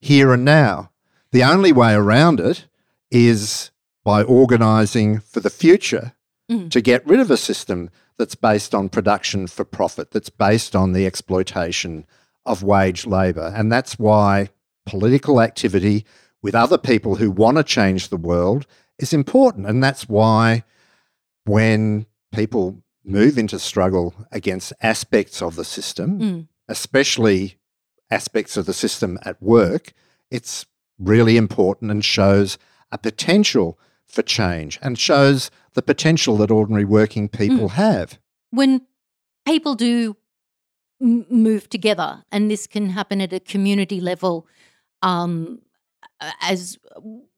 [0.00, 0.90] here and now.
[1.32, 2.66] The only way around it
[3.10, 3.70] is
[4.08, 6.12] by organising for the future
[6.50, 6.70] Mm.
[6.70, 10.94] to get rid of a system that's based on production for profit, that's based on
[10.94, 12.06] the exploitation
[12.46, 13.52] of wage labour.
[13.54, 14.48] And that's why
[14.86, 16.06] political activity
[16.42, 18.66] with other people who want to change the world
[18.98, 19.66] is important.
[19.66, 20.64] And that's why
[21.44, 26.48] when people move into struggle against aspects of the system, Mm.
[26.66, 27.58] especially
[28.10, 29.92] aspects of the system at work,
[30.30, 30.64] it's
[30.98, 32.56] really important and shows
[32.90, 38.18] a potential for change and shows the potential that ordinary working people have.
[38.50, 38.82] when
[39.46, 40.16] people do
[41.00, 44.46] m- move together, and this can happen at a community level,
[45.02, 45.60] um,
[46.42, 46.78] as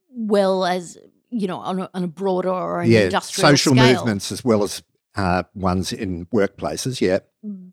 [0.09, 0.97] well as
[1.31, 3.95] you know on a, on a broader or an yeah, industrial social scale.
[3.95, 4.83] movements as well as
[5.17, 7.01] uh, ones in workplaces.
[7.01, 7.19] Yeah,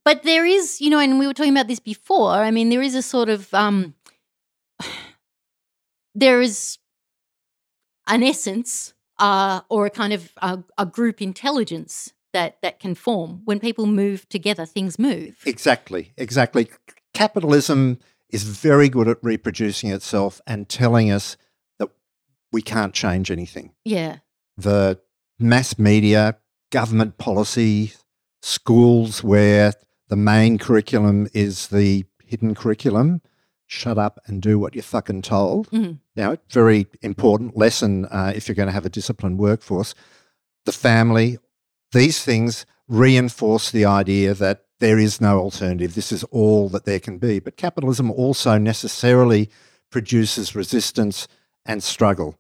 [0.04, 2.32] But there is, you know, and we were talking about this before.
[2.32, 3.94] I mean, there is a sort of um,
[6.16, 6.78] there is
[8.08, 13.42] an essence uh, or a kind of uh, a group intelligence that that can form
[13.46, 14.66] when people move together.
[14.66, 15.38] Things move.
[15.46, 16.70] exactly, exactly.
[17.14, 21.38] Capitalism is very good at reproducing itself and telling us
[21.80, 21.90] that
[22.52, 23.72] we can't change anything.
[23.86, 24.18] yeah,
[24.58, 25.00] the
[25.40, 26.38] mass media,
[26.72, 27.94] government policy,
[28.42, 29.74] schools where
[30.10, 33.22] the main curriculum is the hidden curriculum,
[33.68, 35.70] shut up and do what you're fucking told.
[35.72, 36.00] Mhm.
[36.16, 39.94] Now, very important lesson uh, if you're going to have a disciplined workforce.
[40.66, 41.38] The family,
[41.92, 45.96] these things reinforce the idea that there is no alternative.
[45.96, 47.40] This is all that there can be.
[47.40, 49.50] But capitalism also necessarily
[49.92, 51.28] produces resistance
[51.66, 52.40] and struggle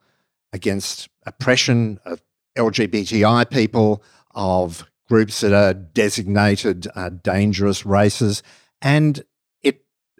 [0.54, 2.22] against oppression of
[2.58, 4.02] LGBTI people,
[4.34, 8.44] of groups that are designated uh, dangerous races,
[8.82, 9.24] and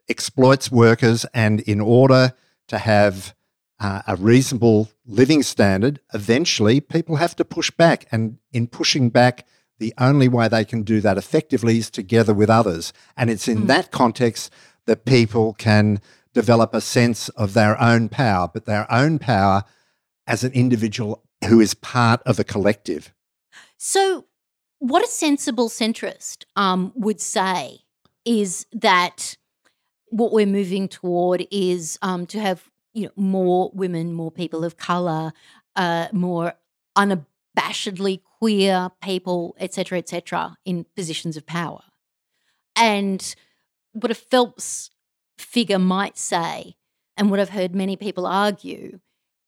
[0.10, 1.26] exploits workers.
[1.34, 2.34] And in order
[2.68, 3.36] to have
[3.80, 8.06] uh, a reasonable living standard, eventually people have to push back.
[8.12, 9.46] And in pushing back,
[9.80, 12.94] the only way they can do that effectively is together with others.
[13.16, 13.68] And it's in Mm.
[13.68, 14.52] that context
[14.86, 16.02] that people can
[16.34, 19.64] develop a sense of their own power, but their own power
[20.26, 23.14] as an individual who is part of a collective.
[23.78, 24.26] So,
[24.80, 27.80] what a sensible centrist um, would say
[28.26, 29.38] is that
[30.10, 34.78] what we're moving toward is um, to have you know more women, more people of
[34.78, 35.34] color,
[35.76, 36.54] uh, more
[36.98, 41.82] unabashedly queer people, etc., etc., in positions of power.
[42.76, 43.36] And
[43.94, 44.92] what a Phelps
[45.38, 46.76] figure might say,
[47.16, 49.00] and what I've heard many people argue,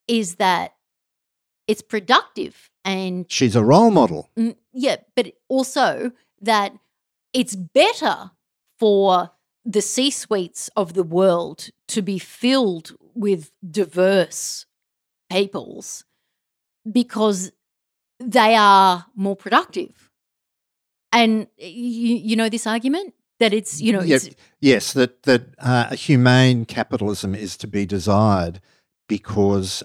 [0.07, 0.73] is that
[1.67, 4.29] it's productive and She's a role model.
[4.37, 6.73] Mm, yeah, but also that
[7.33, 8.31] it's better
[8.79, 9.31] for
[9.69, 14.65] the C suites of the world to be filled with diverse
[15.31, 16.05] peoples
[16.91, 17.51] because
[18.19, 20.09] they are more productive.
[21.11, 24.29] And you, you know this argument that it's, you know, Yeah, it's,
[24.59, 28.61] yes, that that uh, a humane capitalism is to be desired
[29.07, 29.83] because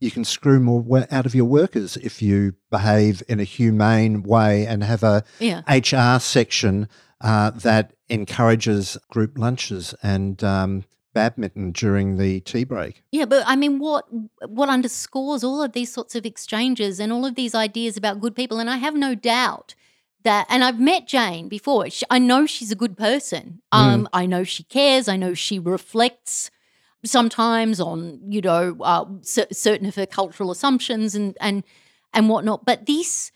[0.00, 4.66] you can screw more out of your workers if you behave in a humane way
[4.66, 5.62] and have a yeah.
[5.66, 6.88] HR section
[7.24, 10.84] uh, that encourages group lunches and um,
[11.14, 13.02] badminton during the tea break.
[13.10, 14.04] Yeah, but I mean, what
[14.46, 18.36] what underscores all of these sorts of exchanges and all of these ideas about good
[18.36, 19.74] people, and I have no doubt
[20.22, 21.88] that, and I've met Jane before.
[21.88, 23.62] She, I know she's a good person.
[23.72, 25.08] Um, I know she cares.
[25.08, 26.50] I know she reflects
[27.06, 31.64] sometimes on you know uh, cer- certain of her cultural assumptions and and
[32.12, 32.66] and whatnot.
[32.66, 33.32] But this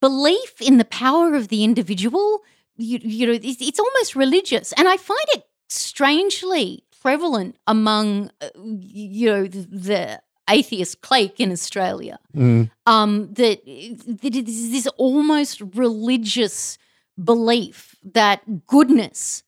[0.00, 2.42] belief in the power of the individual,
[2.78, 8.48] you, you know, it's, it's almost religious, and I find it strangely prevalent among uh,
[8.56, 12.18] you know the, the atheist clique in Australia.
[12.34, 12.70] Mm.
[12.86, 13.64] Um, that
[14.22, 16.78] that is this almost religious
[17.22, 19.42] belief that goodness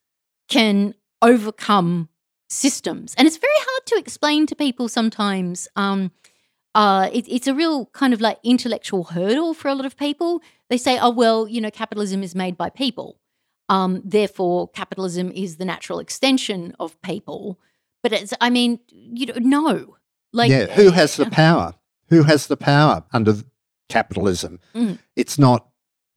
[0.49, 2.09] can overcome
[2.49, 5.69] systems, and it's very hard to explain to people sometimes.
[5.77, 6.11] Um,
[6.73, 10.41] uh, it, it's a real kind of like intellectual hurdle for a lot of people.
[10.69, 13.20] They say, "Oh well, you know, capitalism is made by people."
[13.71, 17.59] Um, therefore, capitalism is the natural extension of people.
[18.03, 19.97] But it's, I mean, you know, no.
[20.33, 21.75] Like, yeah, who has the power?
[22.09, 23.37] Who has the power under
[23.89, 24.59] capitalism?
[24.75, 24.99] Mm.
[25.15, 25.69] It's not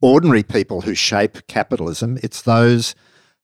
[0.01, 2.93] ordinary people who shape capitalism, it's those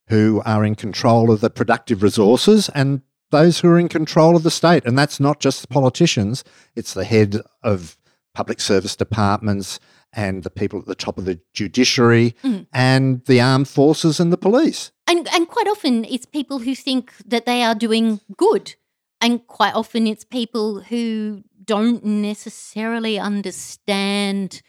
[0.08, 4.42] who are in control of the productive resources and those who are in control of
[4.42, 4.84] the state.
[4.84, 6.44] And that's not just the politicians,
[6.74, 7.96] it's the head of
[8.34, 9.80] public service departments
[10.12, 12.66] and the people at the top of the judiciary Mm.
[12.72, 14.90] and the armed forces and the police.
[15.06, 18.74] and and quite often it's people who think that they are doing good,
[19.20, 24.62] and quite often it's people who don't necessarily understand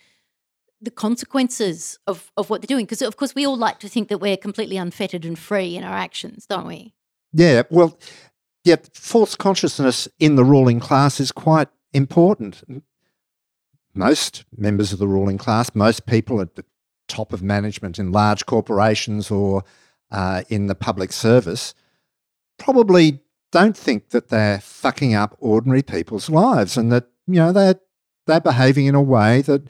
[0.81, 2.85] the consequences of of what they're doing.
[2.85, 5.83] Because of course we all like to think that we're completely unfettered and free in
[5.83, 6.93] our actions, don't we?
[7.33, 7.97] Yeah, well,
[8.63, 12.63] yeah, false consciousness in the ruling class is quite important.
[13.93, 16.65] Most members of the ruling class, most people at the
[17.07, 19.63] top of management in large corporations or
[20.11, 21.73] uh, in the public service,
[22.57, 23.19] probably
[23.51, 27.79] don't think that they're fucking up ordinary people's lives and that you know they're
[28.27, 29.63] they're behaving in a way that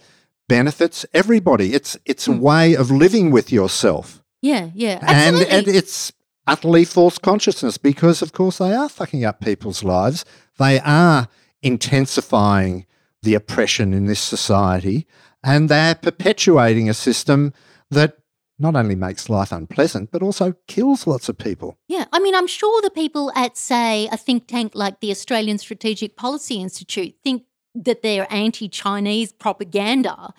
[0.48, 1.74] benefits everybody.
[1.74, 2.40] It's it's a Hmm.
[2.42, 5.48] way of living with yourself Yeah, yeah, absolutely.
[5.50, 6.12] and and it's
[6.46, 10.26] utterly false consciousness because of course they are fucking up people's lives
[10.58, 11.28] they are
[11.62, 12.86] intensifying
[13.24, 15.06] the oppression in this society
[15.44, 17.54] and they're perpetuating a system
[17.90, 18.18] that
[18.60, 21.78] not only makes life unpleasant but also kills lots of people.
[21.88, 25.58] Yeah, I mean, I'm sure the people at, say, a think tank like the Australian
[25.58, 27.44] Strategic Policy Institute think
[27.74, 30.34] that their anti Chinese propaganda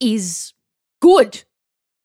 [0.00, 0.52] is
[1.00, 1.44] good,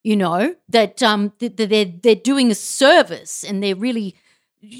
[0.04, 4.16] you know, that, um, that they're, they're doing a service and they're really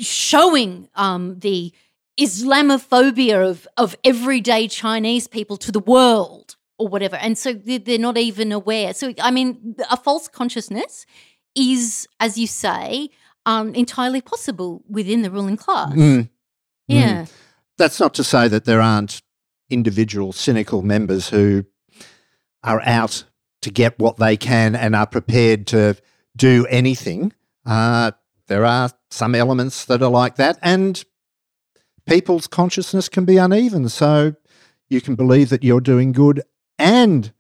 [0.02, 1.74] showing um, the
[2.20, 7.16] Islamophobia of, of everyday Chinese people to the world or whatever.
[7.16, 8.94] And so they're not even aware.
[8.94, 11.06] So, I mean, a false consciousness
[11.56, 13.10] is, as you say,
[13.46, 15.94] um, entirely possible within the ruling class.
[15.94, 16.30] Mm.
[16.88, 17.26] Yeah.
[17.78, 19.22] That's not to say that there aren't
[19.70, 21.66] individual cynical members who
[22.64, 23.24] are out
[23.62, 25.96] to get what they can and are prepared to
[26.36, 27.34] do anything.
[27.66, 28.12] Uh,
[28.48, 31.04] there are some elements that are like that, and
[32.12, 33.88] people's consciousness can be uneven.
[33.90, 34.36] So
[34.90, 36.44] you can believe that you're doing good
[36.78, 37.32] and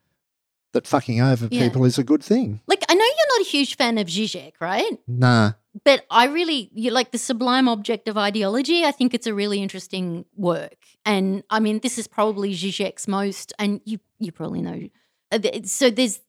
[0.74, 1.64] that fucking over Yeah.
[1.64, 2.62] people is a good thing.
[2.68, 4.98] Like, I know you're not a huge fan of Zizek, right?
[5.08, 5.54] Nah.
[5.84, 8.84] But I really you like the sublime object of ideology.
[8.84, 13.54] I think it's a really interesting work, and I mean, this is probably Zizek's most,
[13.58, 14.90] and you you probably know.
[15.32, 16.20] uh, So there's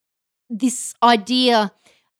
[0.48, 1.72] this idea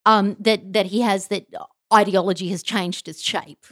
[0.05, 1.47] um, that that he has that
[1.95, 3.67] ideology has changed its shape.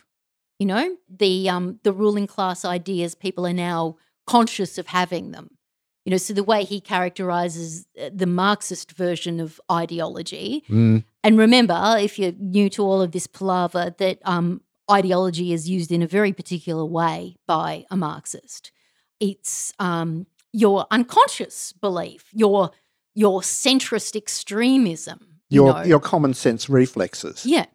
[0.60, 3.96] You know, the um, the ruling class ideas people are now
[4.26, 5.56] conscious of having them.
[6.04, 11.04] You know, so the way he characterizes uh, the Marxist version of ideology Mm.
[11.24, 15.90] and remember, if you're new to all of this palaver, that um, ideology is used
[15.90, 18.70] in a very particular way by a Marxist.
[19.18, 22.70] It's um, your unconscious belief, your
[23.14, 25.18] your centrist extremism.
[25.48, 25.82] you Your, know.
[25.84, 27.44] your common sense reflexes.
[27.46, 27.66] Yeah.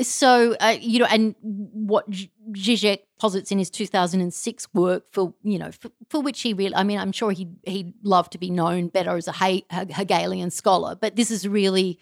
[0.00, 5.58] So, uh, you know, and what Zi- Zizek posits in his 2006 work for, you
[5.58, 8.50] know, for, for which he really, I mean, I'm sure he'd, he'd love to be
[8.50, 11.98] known better as a He- He- Hegelian scholar, but this is really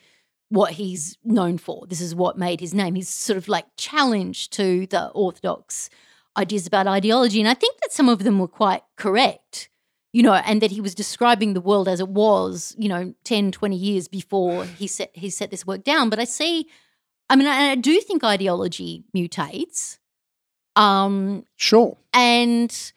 [0.49, 1.87] what he's known for.
[1.89, 2.95] This is what made his name.
[2.95, 5.91] He's sort of like challenged to the orthodox
[6.37, 7.41] ideas about ideology.
[7.41, 9.69] And I think that some of them were quite correct,
[10.13, 13.53] you know, and that he was describing the world as it was, you know, 10,
[13.53, 16.09] 20 years before he set, he set this work down.
[16.09, 16.67] But I see,
[17.31, 19.99] I mean, I, I do think ideology mutates.
[20.77, 21.97] Um, Sure.
[22.13, 22.93] and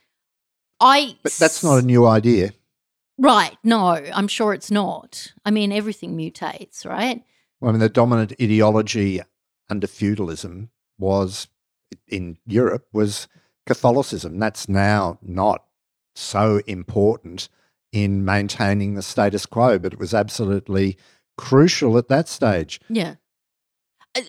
[0.80, 1.16] I.
[1.24, 2.52] But that's not a new idea.
[3.18, 3.56] Right.
[3.64, 5.32] No, I'm sure it's not.
[5.46, 7.24] I mean, everything mutates, right?
[7.62, 9.22] Well, I mean, the dominant ideology
[9.70, 11.48] under feudalism was
[12.08, 13.28] in Europe was
[13.66, 14.40] Catholicism.
[14.40, 15.64] That's now not
[16.16, 17.50] so important
[17.92, 20.98] in maintaining the status quo, but it was absolutely
[21.38, 22.82] crucial at that stage.
[22.90, 23.16] Yeah.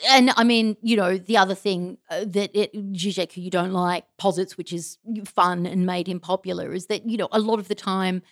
[0.09, 3.73] And I mean, you know, the other thing uh, that it, Zizek, who you don't
[3.73, 7.59] like, posits, which is fun and made him popular, is that, you know, a lot
[7.59, 8.23] of the time,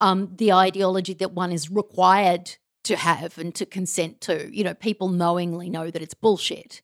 [0.00, 4.74] um, the ideology that one is required to have and to consent to, you know,
[4.74, 6.80] people knowingly know that it's bullshit.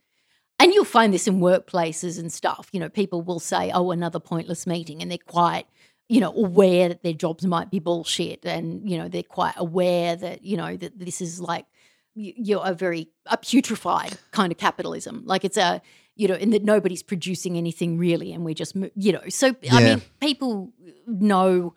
[0.58, 2.68] And you'll find this in workplaces and stuff.
[2.72, 5.66] You know, people will say, oh, another pointless meeting, and they're quite,
[6.08, 8.44] you know, aware that their jobs might be bullshit.
[8.44, 11.64] And, you know, they're quite aware that, you know, that this is like,
[12.18, 15.22] y- you're a very a putrefied kind of capitalism.
[15.24, 15.80] Like it's a
[16.16, 19.22] you know, and that nobody's producing anything really, and we're just you know.
[19.28, 20.72] So I mean, people
[21.06, 21.74] know.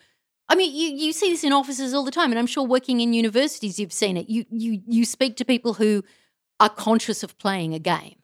[0.50, 3.00] I mean, you you see this in offices all the time, and I'm sure working
[3.02, 4.30] in universities, you've seen it.
[4.30, 6.04] You you you speak to people who
[6.60, 8.16] are conscious of playing a game.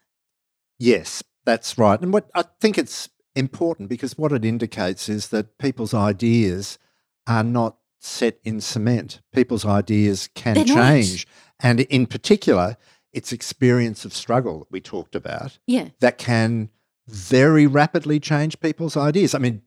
[0.79, 2.01] Yes, that's right.
[2.01, 6.79] And what I think it's important because what it indicates is that people's ideas
[7.27, 9.21] are not set in cement.
[9.33, 11.25] People's ideas can They're not.
[11.59, 12.77] And in particular,
[13.13, 16.69] it's experience of struggle that we talked about Yeah, that can
[17.07, 19.33] very rapidly change people's ideas.
[19.33, 19.61] I mean,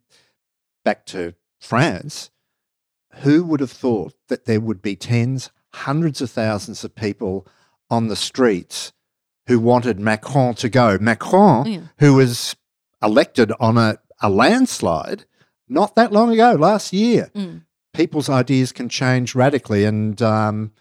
[0.84, 2.30] back to France,
[3.22, 7.47] who would have thought that there would be tens, hundreds of thousands of people
[7.91, 8.93] on the streets
[9.47, 10.97] who wanted Macron to go?
[11.01, 11.80] Macron, Yeah.
[11.99, 12.55] who was
[13.03, 15.24] elected on a, a landslide
[15.68, 17.30] not that long ago, last year.
[17.34, 17.62] Mm.
[17.95, 20.72] People's ideas can change radically, and um,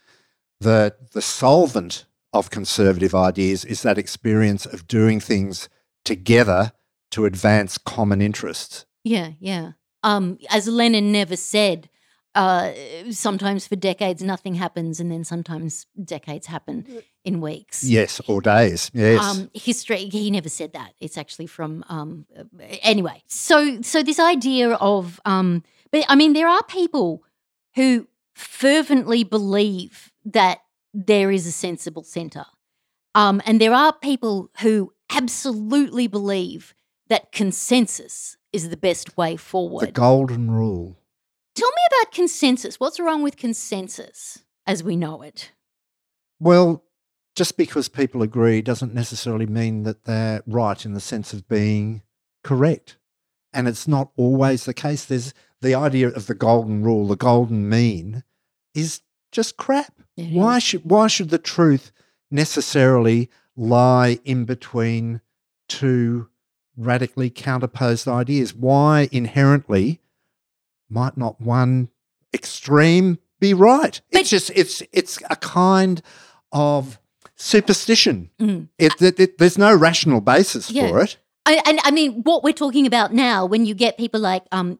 [0.59, 5.69] the the solvent of conservative ideas is that experience of doing things
[6.05, 6.71] together
[7.11, 8.85] to advance common interests.
[9.03, 9.71] yeah, yeah.
[10.03, 11.89] Um, as Lenin never said,
[12.35, 12.71] uh,
[13.09, 16.85] sometimes for decades nothing happens, and then sometimes decades happen
[17.25, 17.83] in weeks.
[17.83, 18.91] Yes, or days.
[18.93, 19.21] Yes.
[19.21, 20.05] Um, history.
[20.09, 20.93] He never said that.
[20.99, 21.83] It's actually from.
[21.89, 22.25] Um,
[22.81, 27.23] anyway, so so this idea of, um, but I mean, there are people
[27.75, 30.59] who fervently believe that
[30.93, 32.45] there is a sensible centre,
[33.15, 36.73] um, and there are people who absolutely believe
[37.07, 39.87] that consensus is the best way forward.
[39.87, 40.97] the golden rule.
[41.55, 42.79] Tell me about consensus.
[42.79, 45.51] What's wrong with consensus as we know it?
[46.39, 46.85] Well,
[47.35, 52.01] just because people agree doesn't necessarily mean that they're right in the sense of being
[52.43, 52.97] correct.
[53.51, 55.05] And it's not always the case.
[55.05, 58.23] There's the idea of the golden rule, the golden mean,
[58.73, 59.01] is
[59.31, 59.93] just crap.
[60.19, 60.63] It why is.
[60.63, 61.91] should why should the truth
[62.31, 65.21] necessarily lie in between
[65.67, 66.29] two
[66.77, 68.53] radically counterposed ideas?
[68.53, 69.99] Why inherently
[70.89, 71.89] might not one
[72.33, 74.01] extreme be right?
[74.11, 76.01] But- it's just it's it's a kind
[76.51, 76.99] of
[77.35, 78.29] superstition.
[78.39, 78.67] Mm.
[78.77, 80.89] It, it, it- there's no rational basis Yeah.
[80.89, 81.17] for it.
[81.45, 84.77] I, and I mean, what we're talking about now, when you get people like um,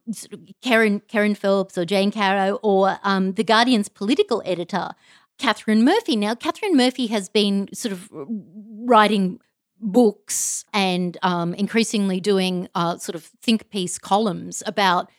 [0.64, 4.90] Kerryn Kerryn Phelps or Jane Caro or um, the Guardian's political editor,
[5.40, 6.16] Katharine Murphy.
[6.16, 9.40] Now, Katharine Murphy has been sort of writing
[9.82, 15.10] books and um, increasingly doing uh, sort of think piece columns about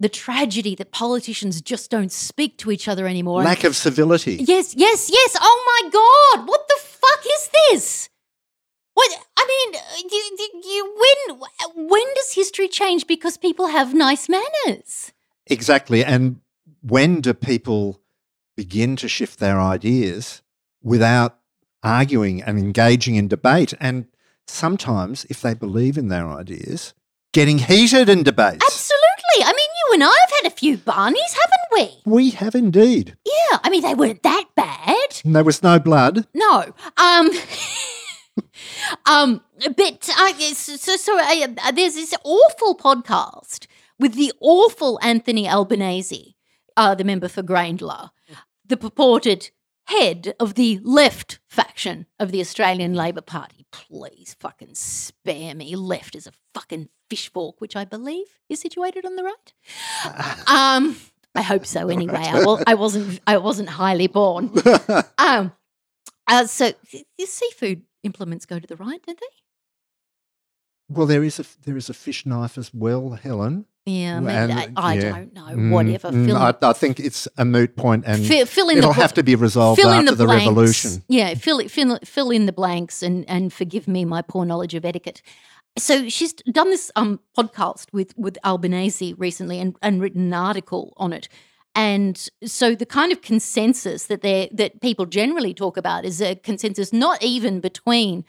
[0.00, 3.42] the tragedy that politicians just don't speak to each other anymore.
[3.42, 4.36] Lack of civility.
[4.36, 5.36] Yes, yes, yes.
[5.40, 6.48] Oh my God.
[6.48, 8.08] What the fuck is this?
[8.94, 13.94] What I mean, uh, you, you, you, when when does history change because people have
[13.94, 15.12] nice manners?
[15.46, 16.04] Exactly.
[16.04, 16.40] And
[16.82, 18.00] when do people
[18.58, 20.42] begin to shift their ideas
[20.82, 21.38] without
[21.84, 23.72] arguing and engaging in debate?
[23.78, 24.06] And
[24.48, 26.92] sometimes, if they believe in their ideas,
[27.32, 28.64] getting heated in debates.
[28.66, 29.44] Absolutely.
[29.44, 31.90] I mean, you and I have had a few Barneys, haven't we?
[32.04, 33.16] We have indeed.
[33.24, 33.58] Yeah.
[33.62, 35.20] I mean, they weren't that bad.
[35.24, 36.26] And there was no blood.
[36.34, 36.74] No.
[36.96, 37.30] Um.
[39.06, 39.40] um.
[39.76, 43.68] But uh, so so, uh, there's this awful podcast
[44.00, 46.34] with the awful Anthony Albanese,
[46.76, 48.10] uh, the member for Grayndler,
[48.68, 49.50] the purported
[49.86, 53.66] head of the left faction of the Australian Labor Party.
[53.70, 55.74] Please fucking spare me.
[55.76, 59.52] Left is a fucking fish fork, which I believe is situated on the right.
[60.46, 60.96] Um.
[61.34, 61.88] I hope so.
[61.88, 63.20] Anyway, I, wa- I wasn't.
[63.26, 64.50] I wasn't highly born.
[65.18, 65.52] Um.
[66.26, 69.26] Uh, so th- the seafood implements go to the right, don't they?
[70.88, 73.66] Well, there is a there is a fish knife as well, Helen.
[73.84, 75.00] Yeah, And, I, I yeah.
[75.00, 75.46] don't know.
[75.46, 76.10] Mm, Whatever.
[76.10, 79.14] mm, I, I think it's a moot point, and fill, fill in it'll the have
[79.14, 81.02] to be resolved fill after the, the, revolution.
[81.08, 84.84] Yeah, fill fill, fill in the blanks, and and forgive me my poor knowledge of
[84.84, 85.22] etiquette.
[85.78, 90.92] So she's done this um podcast with with Albanese recently, and and written an article
[90.98, 91.28] on it.
[91.74, 96.34] And so the kind of consensus that they that people generally talk about is a
[96.34, 98.24] consensus not even between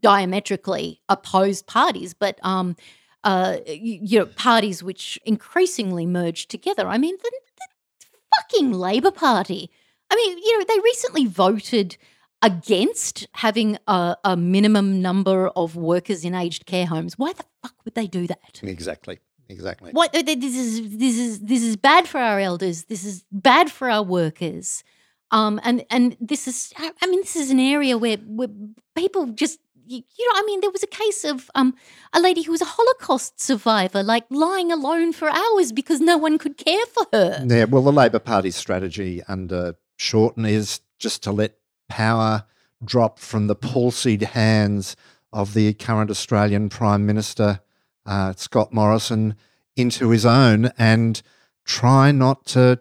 [0.00, 2.76] diametrically opposed parties, but um,
[3.24, 6.86] uh, you, you know, parties which increasingly merge together.
[6.86, 8.06] I mean, the, the
[8.36, 9.70] fucking Labor Party.
[10.10, 11.96] I mean, you know, they recently voted
[12.42, 17.18] against having a, a minimum number of workers in aged care homes.
[17.18, 18.60] Why the fuck would they do that?
[18.62, 19.18] Exactly,
[19.48, 19.92] exactly.
[19.92, 22.84] What this is this is this is bad for our elders.
[22.84, 24.84] This is bad for our workers.
[25.30, 28.48] Um, and and this is I mean this is an area where where
[28.94, 31.74] people just you, you know I mean there was a case of um
[32.12, 36.38] a lady who was a Holocaust survivor like lying alone for hours because no one
[36.38, 37.44] could care for her.
[37.48, 41.56] Yeah, well, the Labor Party's strategy under Shorten is just to let
[41.88, 42.44] power
[42.84, 44.96] drop from the palsied hands
[45.32, 47.60] of the current Australian Prime Minister,
[48.06, 49.34] uh, Scott Morrison,
[49.76, 51.20] into his own and
[51.64, 52.80] try not to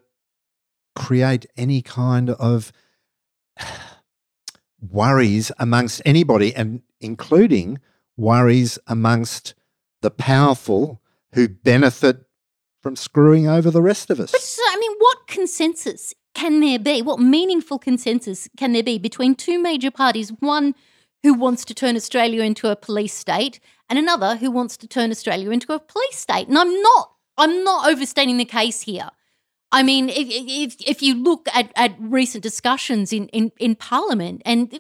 [0.96, 2.72] create any kind of
[4.82, 7.80] worries amongst anybody, and including
[8.18, 9.54] worries amongst
[10.02, 11.02] the powerful
[11.34, 12.26] who benefit
[12.82, 14.32] from screwing over the rest of us.
[14.32, 17.02] But so, I mean, what consensus can there be?
[17.02, 20.32] What meaningful consensus can there be between two major parties?
[20.40, 20.76] One
[21.24, 25.10] who wants to turn Australia into a police state, and another who wants to turn
[25.10, 26.48] Australia into a police state.
[26.50, 29.10] And I'm not, I'm not overstating the case here.
[29.72, 34.42] I mean, if if, if you look at, at recent discussions in, in, in Parliament
[34.46, 34.80] and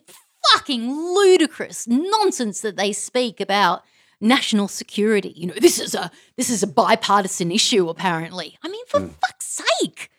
[0.52, 3.84] fucking ludicrous nonsense that they speak about
[4.20, 7.90] national security, you know, this is a this is a bipartisan issue.
[7.90, 9.10] Apparently, I mean, for hmm.
[9.22, 10.10] fuck's sake,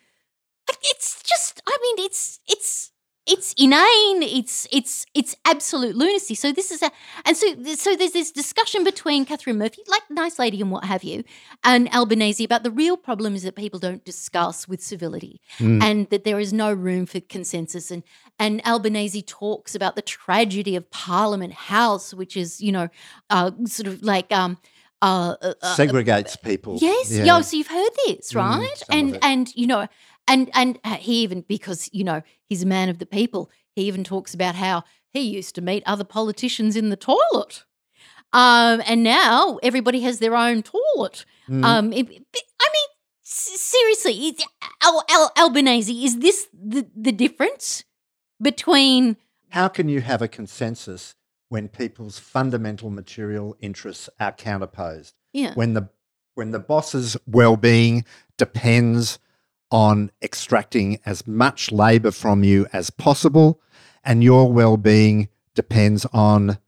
[0.82, 1.62] it's just.
[1.66, 2.92] I mean, it's it's
[3.26, 4.22] it's inane.
[4.22, 6.34] It's it's it's absolute lunacy.
[6.34, 6.90] So this is a
[7.24, 11.02] and so so there's this discussion between Katharine Murphy, like nice lady and what have
[11.02, 11.24] you,
[11.62, 16.24] and Albanese about the real problem is that people don't discuss with civility, and that
[16.24, 17.90] there is no room for consensus.
[17.90, 18.02] And
[18.38, 22.88] and Albanese talks about the tragedy of Parliament House, which is you know,
[23.30, 24.58] uh, sort of like um.
[25.02, 26.78] Uh, uh, uh, Segregates people.
[26.80, 27.24] Yes, Yeah.
[27.24, 27.42] yo.
[27.42, 28.82] So you've heard this, Mm, right?
[28.82, 29.86] of and and you know,
[30.28, 33.50] and and uh, he even because you know he's a man of the people.
[33.74, 37.64] He even talks about how he used to meet other politicians in the toilet,
[38.32, 41.24] um, and now everybody has their own toilet.
[41.48, 41.64] Mm.
[41.64, 42.26] Um, it- it-
[42.60, 42.88] I mean,
[43.22, 44.36] seriously,
[44.82, 47.84] Al, Al, Albanese, is this the the difference
[48.40, 49.16] between?
[49.50, 51.14] How can you have a consensus
[51.48, 55.14] when people's fundamental material interests are counterposed?
[55.32, 55.88] Yeah, When the
[56.34, 58.04] when the boss's well-being
[58.38, 59.18] depends
[59.74, 63.60] on extracting as much labor from you as possible
[64.04, 66.58] and your well-being depends on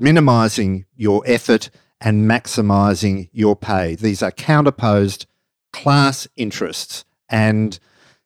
[0.00, 3.94] minimizing your effort and maximizing your pay.
[3.94, 5.26] These are counterposed
[5.72, 7.78] class interests and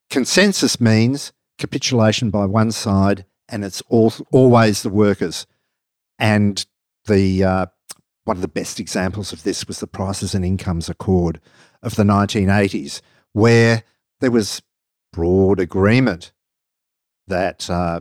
[0.09, 5.47] consensus means capitulation by one side and it's all, always the workers.
[6.19, 6.65] And
[7.05, 7.67] the uh,
[8.25, 11.43] one of the best examples of this was the Prices and Incomes Accord
[11.83, 13.85] of the 1980s, where
[14.21, 14.63] there was
[15.13, 16.33] broad agreement
[17.27, 18.01] that uh,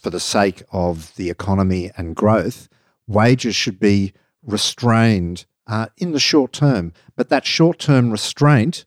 [0.00, 2.68] for the sake of the economy and growth,
[3.06, 4.12] wages should be
[4.42, 6.92] restrained uh, in the short term.
[7.16, 8.84] But that short term restraint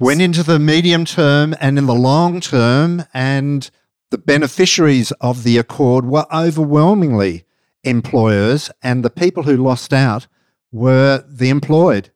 [0.00, 3.70] went into the medium term and in the long term, and
[4.10, 7.44] the beneficiaries of the accord were overwhelmingly
[7.84, 10.26] employers, and the people who lost out
[10.70, 12.10] were the employed.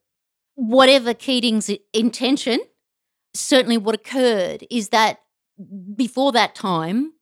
[0.54, 2.60] Whatever Keating's intention,
[3.38, 5.20] certainly what occurred is that
[5.94, 7.12] before that time,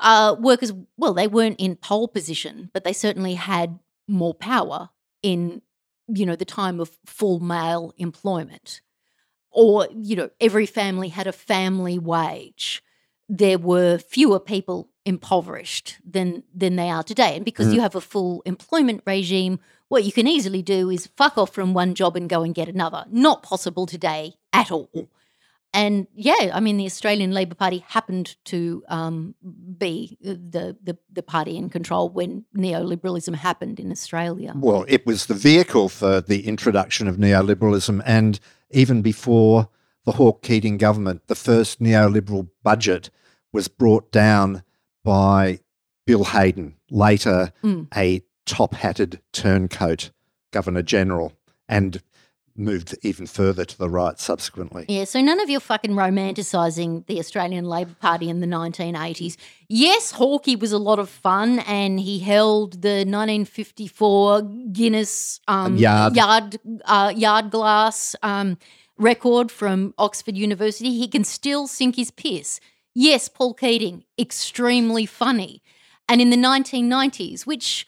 [0.00, 4.90] uh, workers, well, they weren't in pole position, but they certainly had more power
[5.22, 5.62] in,
[6.08, 8.80] you know, the time of full male employment.
[9.50, 12.82] Or, you know, every family had a family wage.
[13.28, 17.34] There were fewer people impoverished than than they are today.
[17.34, 17.74] And because mm.
[17.74, 19.58] you have a full employment regime,
[19.88, 22.68] what you can easily do is fuck off from one job and go and get
[22.68, 23.06] another.
[23.10, 25.08] Not possible today at all.
[25.74, 29.34] And yeah, I mean, the Australian Labor Party happened to um,
[29.76, 34.54] be the, the, the party in control when neoliberalism happened in Australia.
[34.56, 38.40] Well, it was the vehicle for the introduction of neoliberalism, and
[38.70, 39.68] even before
[40.06, 43.10] the Hawke Keating government, the first neoliberal budget
[43.52, 44.62] was brought down
[45.04, 45.60] by
[46.06, 47.86] Bill Hayden, later mm.
[47.94, 50.10] a top hatted turncoat
[50.50, 51.34] Governor General,
[51.68, 52.02] and
[52.58, 54.84] moved even further to the right subsequently.
[54.88, 59.36] Yeah, so none of your fucking romanticising the Australian Labor Party in the 1980s.
[59.68, 64.42] Yes, Hawkey was a lot of fun and he held the 1954
[64.72, 68.58] Guinness um, yard yard, uh, yard glass um,
[68.98, 70.98] record from Oxford University.
[70.98, 72.60] He can still sink his piss.
[72.94, 75.62] Yes, Paul Keating, extremely funny.
[76.08, 77.86] And in the 1990s, which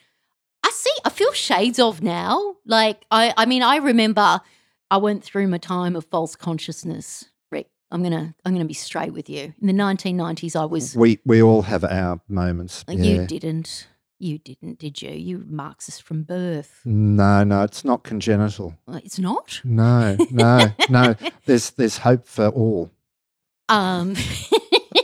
[0.63, 2.55] I see, I feel shades of now.
[2.65, 4.41] Like, I, I mean, I remember
[4.91, 7.69] I went through my time of false consciousness, Rick.
[7.91, 9.53] I'm gonna I'm gonna be straight with you.
[9.61, 10.97] In the 1990s, I was.
[10.97, 12.83] We we all have our moments.
[12.89, 13.25] You yeah.
[13.25, 13.87] didn't.
[14.19, 15.11] You didn't, did you?
[15.11, 16.81] You Marxist from birth.
[16.85, 18.75] No, no, it's not congenital.
[18.85, 19.61] Uh, it's not.
[19.63, 21.15] No, no, no.
[21.45, 22.91] There's there's hope for all.
[23.69, 24.15] Um.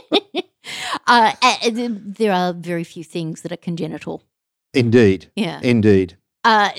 [1.06, 1.32] uh,
[1.72, 4.22] there are very few things that are congenital.
[4.74, 5.30] Indeed.
[5.34, 5.60] Yeah.
[5.62, 6.18] Indeed.
[6.44, 6.70] Uh,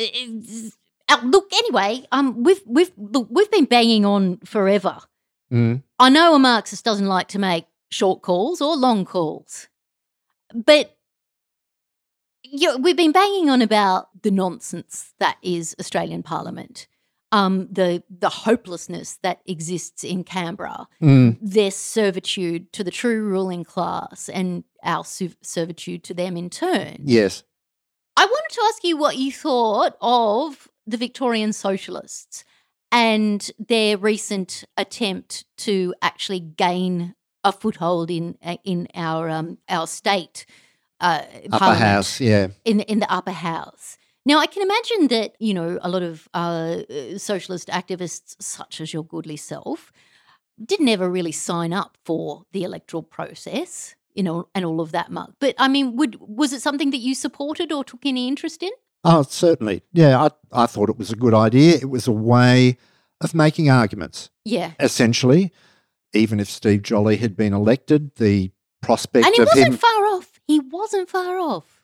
[1.09, 4.99] uh, look, anyway, um, we've we've look, we've been banging on forever.
[5.51, 5.83] Mm.
[5.97, 9.67] I know a Marxist doesn't like to make short calls or long calls,
[10.53, 10.95] but
[12.43, 16.87] you know, we've been banging on about the nonsense that is Australian Parliament,
[17.31, 21.37] um, the the hopelessness that exists in Canberra, mm.
[21.41, 26.97] their servitude to the true ruling class, and our servitude to them in turn.
[27.03, 27.43] Yes.
[28.15, 32.43] I wanted to ask you what you thought of the Victorian Socialists
[32.91, 39.87] and their recent attempt to actually gain a foothold in uh, in our um, our
[39.87, 40.45] state
[40.99, 43.97] uh, upper house, yeah, in in the upper house.
[44.25, 46.81] Now, I can imagine that you know a lot of uh,
[47.17, 49.91] socialist activists, such as your goodly self,
[50.63, 55.11] didn't ever really sign up for the electoral process, you know, and all of that
[55.11, 55.33] muck.
[55.39, 58.71] But I mean, would was it something that you supported or took any interest in?
[59.03, 59.81] Oh, certainly.
[59.93, 61.75] Yeah, I, I thought it was a good idea.
[61.75, 62.77] It was a way
[63.21, 64.29] of making arguments.
[64.45, 64.71] Yeah.
[64.79, 65.51] Essentially,
[66.13, 69.77] even if Steve Jolly had been elected, the prospect and he wasn't him.
[69.77, 70.39] far off.
[70.47, 71.81] He wasn't far off.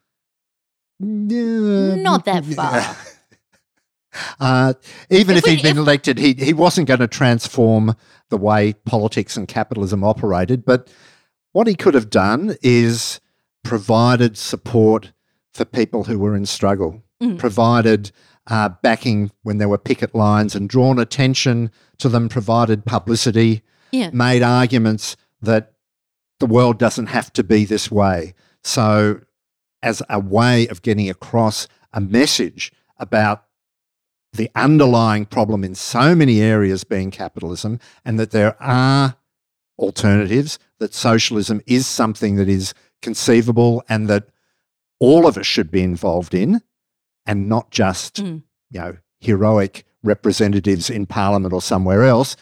[0.99, 2.95] Yeah, Not that far.
[4.39, 4.73] Uh,
[5.09, 7.93] even if, if he'd been if, elected, he, he wasn't going to transform
[8.29, 10.63] the way politics and capitalism operated.
[10.63, 10.89] But
[11.51, 13.19] what he could have done is
[13.65, 15.11] provided support
[15.53, 17.37] for people who were in struggle mm.
[17.37, 18.11] provided
[18.47, 23.61] uh, backing when there were picket lines and drawn attention to them, provided publicity,
[23.91, 24.09] yeah.
[24.11, 25.73] made arguments that
[26.39, 28.33] the world doesn't have to be this way.
[28.63, 29.21] So,
[29.81, 33.45] as a way of getting across a message about
[34.33, 39.15] the underlying problem in so many areas being capitalism, and that there are
[39.77, 44.27] alternatives, that socialism is something that is conceivable and that
[44.99, 46.61] all of us should be involved in,
[47.25, 48.43] and not just, mm.
[48.69, 52.35] you know, heroic representatives in Parliament or somewhere else.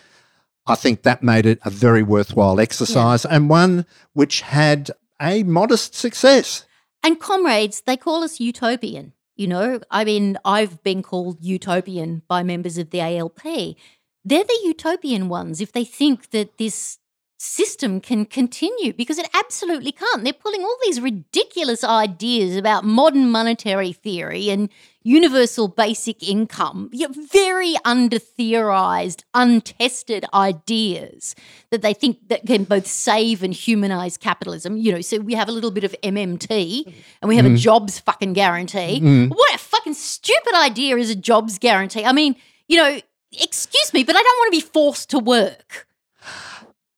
[0.66, 3.36] I think that made it a very worthwhile exercise yeah.
[3.36, 6.66] and one which had a modest success.
[7.04, 9.14] And comrades, they call us utopian.
[9.36, 13.42] You know, I mean, I've been called utopian by members of the ALP.
[13.44, 17.00] They're the utopian ones if they think that this
[17.44, 20.24] system can continue because it absolutely can't.
[20.24, 24.70] They're pulling all these ridiculous ideas about modern monetary theory and
[25.04, 31.36] universal basic income, very under theorized, untested ideas
[31.70, 34.78] that they think that can both save and humanize capitalism.
[34.78, 37.56] You know, so we have a little bit of MMT and we have mm.
[37.56, 39.02] a jobs fucking guarantee.
[39.02, 39.30] Mm.
[39.30, 42.06] What a fucking stupid idea is a jobs guarantee.
[42.06, 42.38] I mean,
[42.70, 43.02] you know,
[43.34, 45.88] excuse me, but I don't want to be forced to work.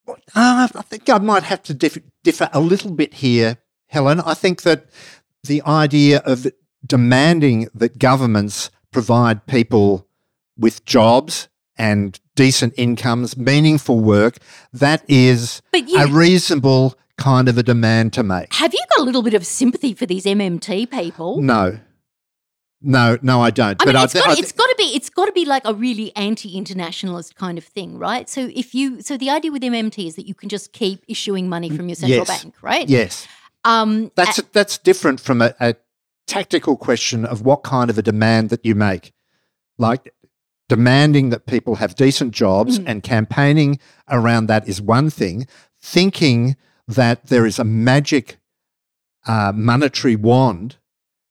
[0.07, 4.19] Uh, I think I might have to differ, differ a little bit here, Helen.
[4.19, 4.85] I think that
[5.43, 6.47] the idea of
[6.85, 10.07] demanding that governments provide people
[10.57, 11.47] with jobs
[11.77, 14.37] and decent incomes, meaningful work,
[14.71, 18.53] that is you, a reasonable kind of a demand to make.
[18.53, 21.41] Have you got a little bit of sympathy for these MMT people?
[21.41, 21.79] No.
[22.87, 23.81] No, no, I don't.
[23.81, 26.15] I mean, it's, got, it's got to be it's got to be like a really
[26.15, 28.29] anti-internationalist kind of thing, right?
[28.29, 31.49] So if you so the idea with MMT is that you can just keep issuing
[31.49, 32.43] money from your central yes.
[32.43, 32.87] bank, right?
[32.87, 33.27] Yes.
[33.63, 35.75] Um, that's that's different from a, a
[36.27, 39.13] tactical question of what kind of a demand that you make,
[39.79, 40.13] like
[40.69, 42.83] demanding that people have decent jobs mm.
[42.85, 43.79] and campaigning
[44.11, 45.47] around that is one thing.
[45.81, 46.55] Thinking
[46.87, 48.37] that there is a magic
[49.25, 50.77] uh, monetary wand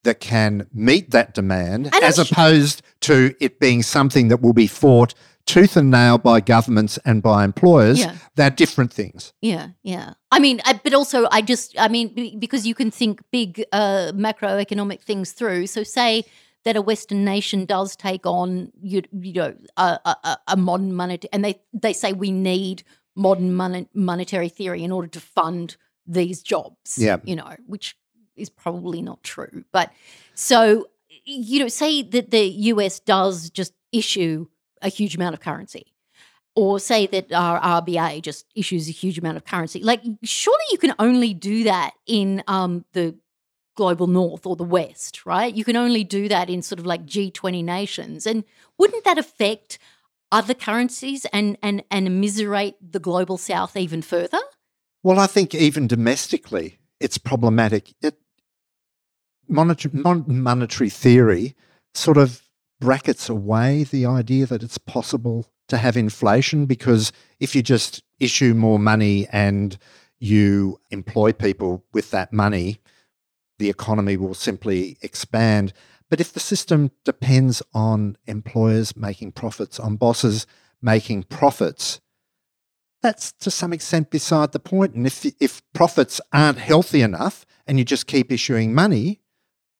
[0.04, 4.66] that can meet that demand, and as opposed to it being something that will be
[4.66, 5.14] fought
[5.46, 8.00] tooth and nail by governments and by employers.
[8.00, 8.16] Yeah.
[8.34, 9.32] They're different things.
[9.42, 10.14] Yeah, yeah.
[10.30, 14.12] I mean, I, but also, I just, I mean, because you can think big uh,
[14.14, 15.66] macroeconomic things through.
[15.66, 16.24] So, say
[16.64, 21.28] that a Western nation does take on, you, you know, a, a, a modern monetary,
[21.32, 22.82] and they they say we need
[23.14, 25.76] modern mon- monetary theory in order to fund
[26.06, 26.96] these jobs.
[26.98, 27.96] Yeah, you know, which
[28.36, 29.64] is probably not true.
[29.72, 29.92] But
[30.34, 30.88] so,
[31.24, 34.46] you know, say that the US does just issue
[34.82, 35.86] a huge amount of currency.
[36.56, 39.82] Or say that our RBA just issues a huge amount of currency.
[39.82, 43.16] Like, surely you can only do that in um, the
[43.74, 45.52] global north or the west, right?
[45.52, 48.24] You can only do that in sort of like G20 nations.
[48.24, 48.44] And
[48.78, 49.78] wouldn't that affect
[50.30, 54.40] other currencies and, and, and immiserate the global south even further?
[55.02, 57.94] Well, I think even domestically, it's problematic.
[58.00, 58.16] It,
[59.48, 61.54] monetary, theory
[61.94, 62.42] sort of
[62.80, 68.54] brackets away the idea that it's possible to have inflation because if you just issue
[68.54, 69.78] more money and
[70.18, 72.80] you employ people with that money,
[73.58, 75.72] the economy will simply expand.
[76.10, 80.46] But if the system depends on employers making profits, on bosses
[80.82, 82.00] making profits,
[83.02, 84.94] that's to some extent beside the point.
[84.94, 89.20] And if, if profits aren't healthy enough and you just keep issuing money,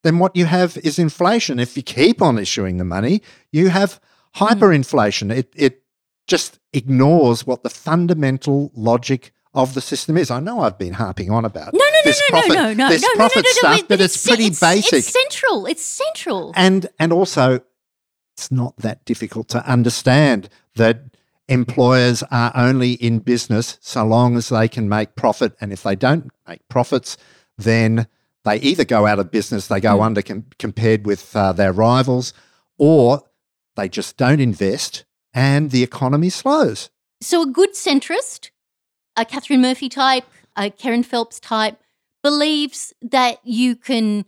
[0.05, 1.59] then what you have is inflation.
[1.59, 4.01] If you keep on issuing the money, you have
[4.37, 5.33] hyperinflation.
[5.33, 5.37] Mm.
[5.39, 5.83] It, it
[6.27, 10.31] just ignores what the fundamental logic of the system is.
[10.31, 12.89] I know I've been harping on about no, no, this no, profit, no, no, no,
[12.91, 14.93] this no, profit no, no, stuff, no, but it's, it's pretty it's, basic.
[14.99, 15.67] It's central.
[15.67, 16.53] It's central.
[16.55, 17.61] And and also,
[18.37, 21.05] it's not that difficult to understand that
[21.49, 25.97] employers are only in business so long as they can make profit, and if they
[25.97, 27.17] don't make profits,
[27.57, 28.07] then
[28.45, 30.05] they either go out of business, they go mm.
[30.05, 32.33] under com- compared with uh, their rivals,
[32.79, 33.23] or
[33.77, 36.91] they just don't invest and the economy slows.
[37.21, 38.51] So, a good centrist,
[39.17, 40.25] a Katharine Murphy type,
[40.57, 41.79] a Kerryn Phelps type,
[42.23, 44.27] believes that you can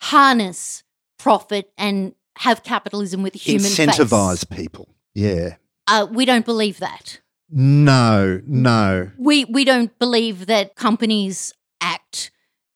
[0.00, 0.82] harness
[1.18, 4.58] profit and have capitalism with a human incentivize face.
[4.58, 4.88] people.
[5.14, 5.56] Yeah.
[5.86, 7.20] Uh, we don't believe that.
[7.50, 9.10] No, no.
[9.18, 12.30] We we don't believe that companies act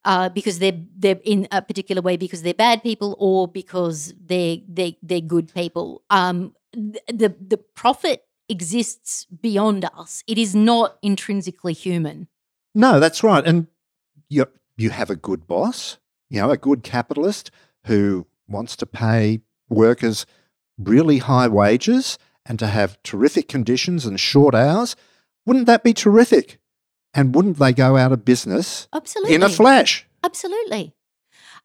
[0.07, 4.59] uh, because they're they're in a particular way because they're bad people or because they're
[4.69, 6.03] they they're good people.
[6.09, 10.23] Um, the the profit exists beyond us.
[10.29, 12.29] It is not intrinsically human.
[12.75, 13.45] No, that's right.
[13.45, 13.67] And
[14.29, 14.47] you
[14.77, 15.99] you have a good boss,
[16.31, 17.51] you know, a good capitalist
[17.87, 20.25] who wants to pay workers
[20.79, 24.95] really high wages and to have terrific conditions and short hours.
[25.45, 26.61] Wouldn't that be terrific?
[27.17, 29.35] And wouldn't they go out of business Absolutely.
[29.35, 30.07] in a flash?
[30.23, 30.95] Absolutely.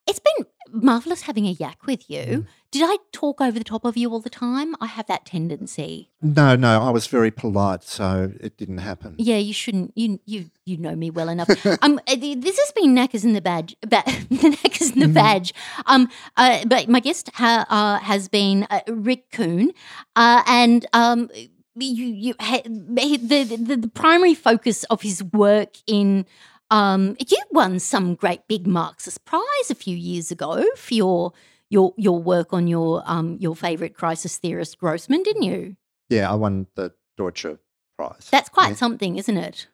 [0.07, 2.21] It's been marvelous having a yak with you.
[2.21, 2.47] Mm.
[2.71, 4.75] Did I talk over the top of you all the time?
[4.79, 6.09] I have that tendency.
[6.21, 9.15] No, no, I was very polite, so it didn't happen.
[9.17, 9.91] Yeah, you shouldn't.
[9.95, 11.49] You you you know me well enough.
[11.81, 15.13] um, uh, this has been knackers in the Vag, ba- the knackers in the mm.
[15.13, 15.51] Vag.
[15.85, 19.71] Um, uh, but my guest ha- uh, has been uh, Rick Kuhn,
[20.15, 21.29] uh, and um,
[21.75, 26.25] you you the, the the primary focus of his work in
[26.69, 31.33] um, you won some great big Marxist prize a few years ago for your
[31.69, 35.75] your your work on your um, your favorite crisis theorist Grossman, didn't you?
[36.09, 37.59] Yeah, I won the Deutscher
[37.97, 38.27] Prize.
[38.31, 38.75] That's quite yeah.
[38.75, 39.67] something, isn't it?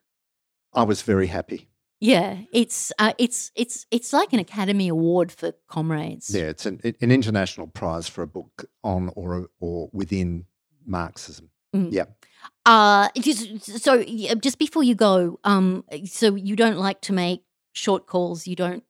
[0.73, 1.69] I was very happy.
[1.99, 6.33] Yeah, it's uh, it's it's it's like an Academy Award for comrades.
[6.33, 10.45] Yeah, it's an, an international prize for a book on or or within
[10.85, 11.49] Marxism.
[11.77, 11.91] Mm.
[11.91, 12.05] Yeah.
[12.65, 14.03] Uh, just, so
[14.41, 18.47] just before you go, um, so you don't like to make short calls.
[18.47, 18.83] You don't.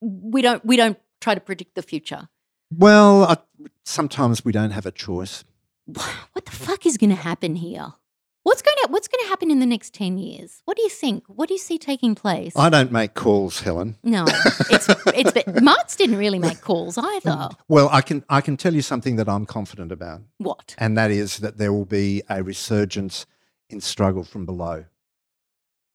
[0.00, 0.64] We don't.
[0.64, 2.28] We don't try to predict the future.
[2.70, 3.36] Well, I,
[3.84, 5.44] sometimes we don't have a choice.
[5.86, 7.94] What the fuck is going to happen here?
[8.44, 10.60] What's going to What's going to happen in the next ten years?
[10.66, 11.24] What do you think?
[11.26, 12.52] What do you see taking place?
[12.56, 13.96] I don't make calls, Helen.
[14.02, 14.24] no,
[14.70, 15.32] it's it's.
[15.32, 17.30] But Marx didn't really make calls either.
[17.30, 17.56] Mm.
[17.68, 20.74] Well, I can I can tell you something that I'm confident about, What?
[20.78, 23.26] and that is that there will be a resurgence
[23.70, 24.84] in struggle from below,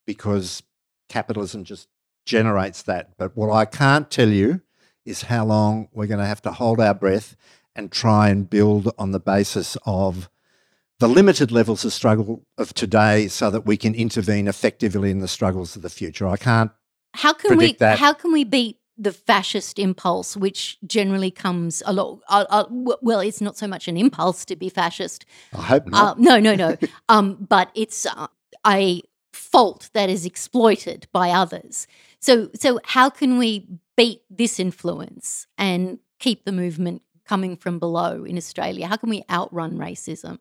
[0.07, 0.63] because
[1.07, 1.87] capitalism just
[2.25, 3.11] generates that.
[3.17, 4.61] But what I can't tell you
[5.05, 7.35] is how long we're going to have to hold our breath
[7.75, 10.29] and try and build on the basis of
[10.99, 15.27] the limited levels of struggle of today so that we can intervene effectively in the
[15.27, 16.27] struggles of the future.
[16.27, 16.71] I can't
[17.15, 17.99] How can we that.
[17.99, 22.19] how can we beat the fascist impulse, which generally comes along?
[22.27, 22.65] Uh, uh,
[23.01, 25.25] well, it's not so much an impulse to be fascist.
[25.53, 26.19] I hope Uh, not.
[26.19, 26.75] no, no, no.
[27.09, 28.27] um, but it's uh,
[28.67, 31.87] a fault that is exploited by others.
[32.19, 38.25] So, so how can we beat this influence and keep the movement coming from below
[38.25, 38.87] in Australia?
[38.87, 40.39] How can we outrun racism?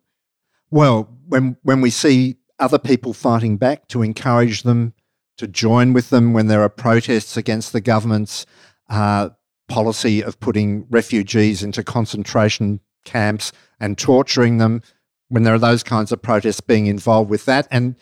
[0.71, 4.95] Well, when when we see other people fighting back, to encourage them
[5.37, 8.45] to join with them when there are protests against the government's
[8.91, 9.31] uh,
[9.69, 14.83] policy of putting refugees into concentration camps and torturing them,
[15.29, 17.69] when there are those kinds of protests, being involved with that.
[17.71, 17.95] And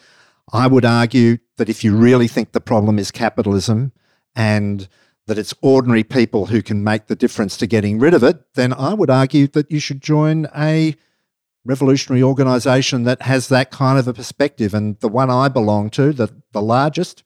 [0.52, 3.92] I would argue that if you really think the problem is capitalism
[4.34, 4.88] and
[5.26, 8.72] that it's ordinary people who can make the difference to getting rid of it, then
[8.72, 10.94] I would argue that you should join a
[11.66, 14.72] revolutionary organisation that has that kind of a perspective.
[14.72, 17.24] And the one I belong to, the, the largest,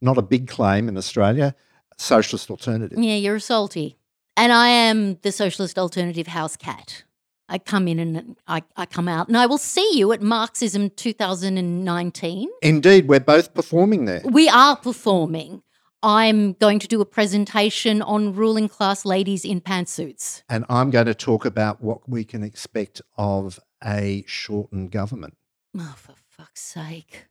[0.00, 1.54] not a big claim in Australia,
[1.98, 2.98] Socialist Alternative.
[2.98, 3.98] Yeah, you're a salty.
[4.36, 7.04] And I am the socialist alternative house cat.
[7.48, 10.90] I come in and I, I come out, and I will see you at Marxism
[10.90, 12.48] 2019.
[12.60, 14.20] Indeed, we're both performing there.
[14.24, 15.62] We are performing.
[16.02, 20.42] I'm going to do a presentation on ruling class ladies in pantsuits.
[20.48, 25.36] And I'm going to talk about what we can expect of a Shorten government.
[25.76, 27.26] Oh, for fuck's sake.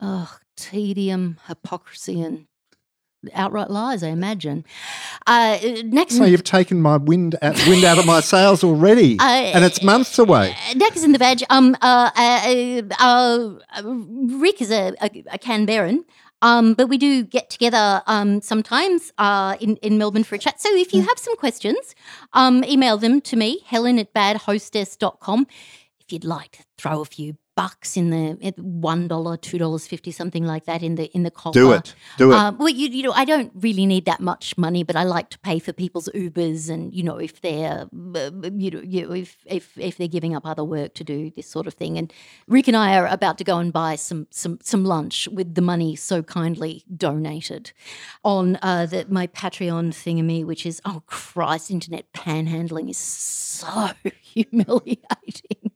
[0.00, 2.46] Oh, tedium, hypocrisy, and
[3.34, 4.64] outright lies, I imagine.
[5.26, 9.24] Uh, next So you've taken my wind out, wind out of my sails already, Uh,
[9.24, 10.54] and it's months away.
[10.70, 11.42] Uh, is in the Vag.
[11.50, 16.04] Um, uh, uh, uh, uh, Rick is a, a, a Canberran.
[16.42, 20.60] Um, but we do get together um, sometimes uh, in, in Melbourne for a chat.
[20.60, 21.94] So if you have some questions,
[22.32, 25.46] um, email them to me, helen at badhostess.com.
[26.00, 30.64] If you'd like to throw a few bucks in the at $1, $2.50, something like
[30.66, 31.58] that in the in the copper.
[31.58, 31.92] Do it.
[32.16, 32.36] Do it.
[32.36, 35.30] Um, well, you, you know, I don't really need that much money, but I like
[35.30, 39.38] to pay for people's Ubers, and you know, if they're, uh, you know, you, if
[39.44, 41.98] if if they're giving up other work to do this sort of thing.
[41.98, 42.12] And
[42.46, 45.62] Rick and I are about to go and buy some some some lunch with the
[45.72, 47.72] money so kindly donated
[48.22, 53.90] on uh, the, my Patreon thingamy, which is oh Christ, internet panhandling is so
[54.22, 55.72] humiliating.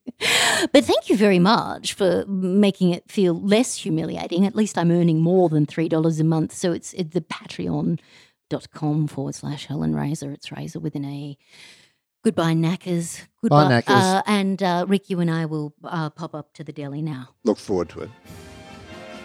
[0.72, 4.46] But thank you very much for making it feel less humiliating.
[4.46, 6.52] At least I'm earning more than $3 a month.
[6.52, 10.32] So it's, it's the patreon.com forward slash Helen Razer.
[10.32, 11.36] It's Razer with an A.
[12.24, 13.20] Goodbye, Knackers.
[13.40, 13.68] Goodbye.
[13.68, 13.88] Knackers.
[13.88, 17.30] Uh, and uh, Rick, you and I will uh, pop up to the deli now.
[17.42, 18.10] Look forward to it.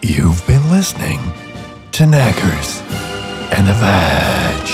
[0.02, 1.20] You've been listening
[1.92, 2.80] to Knackers
[3.52, 4.67] and the Vag.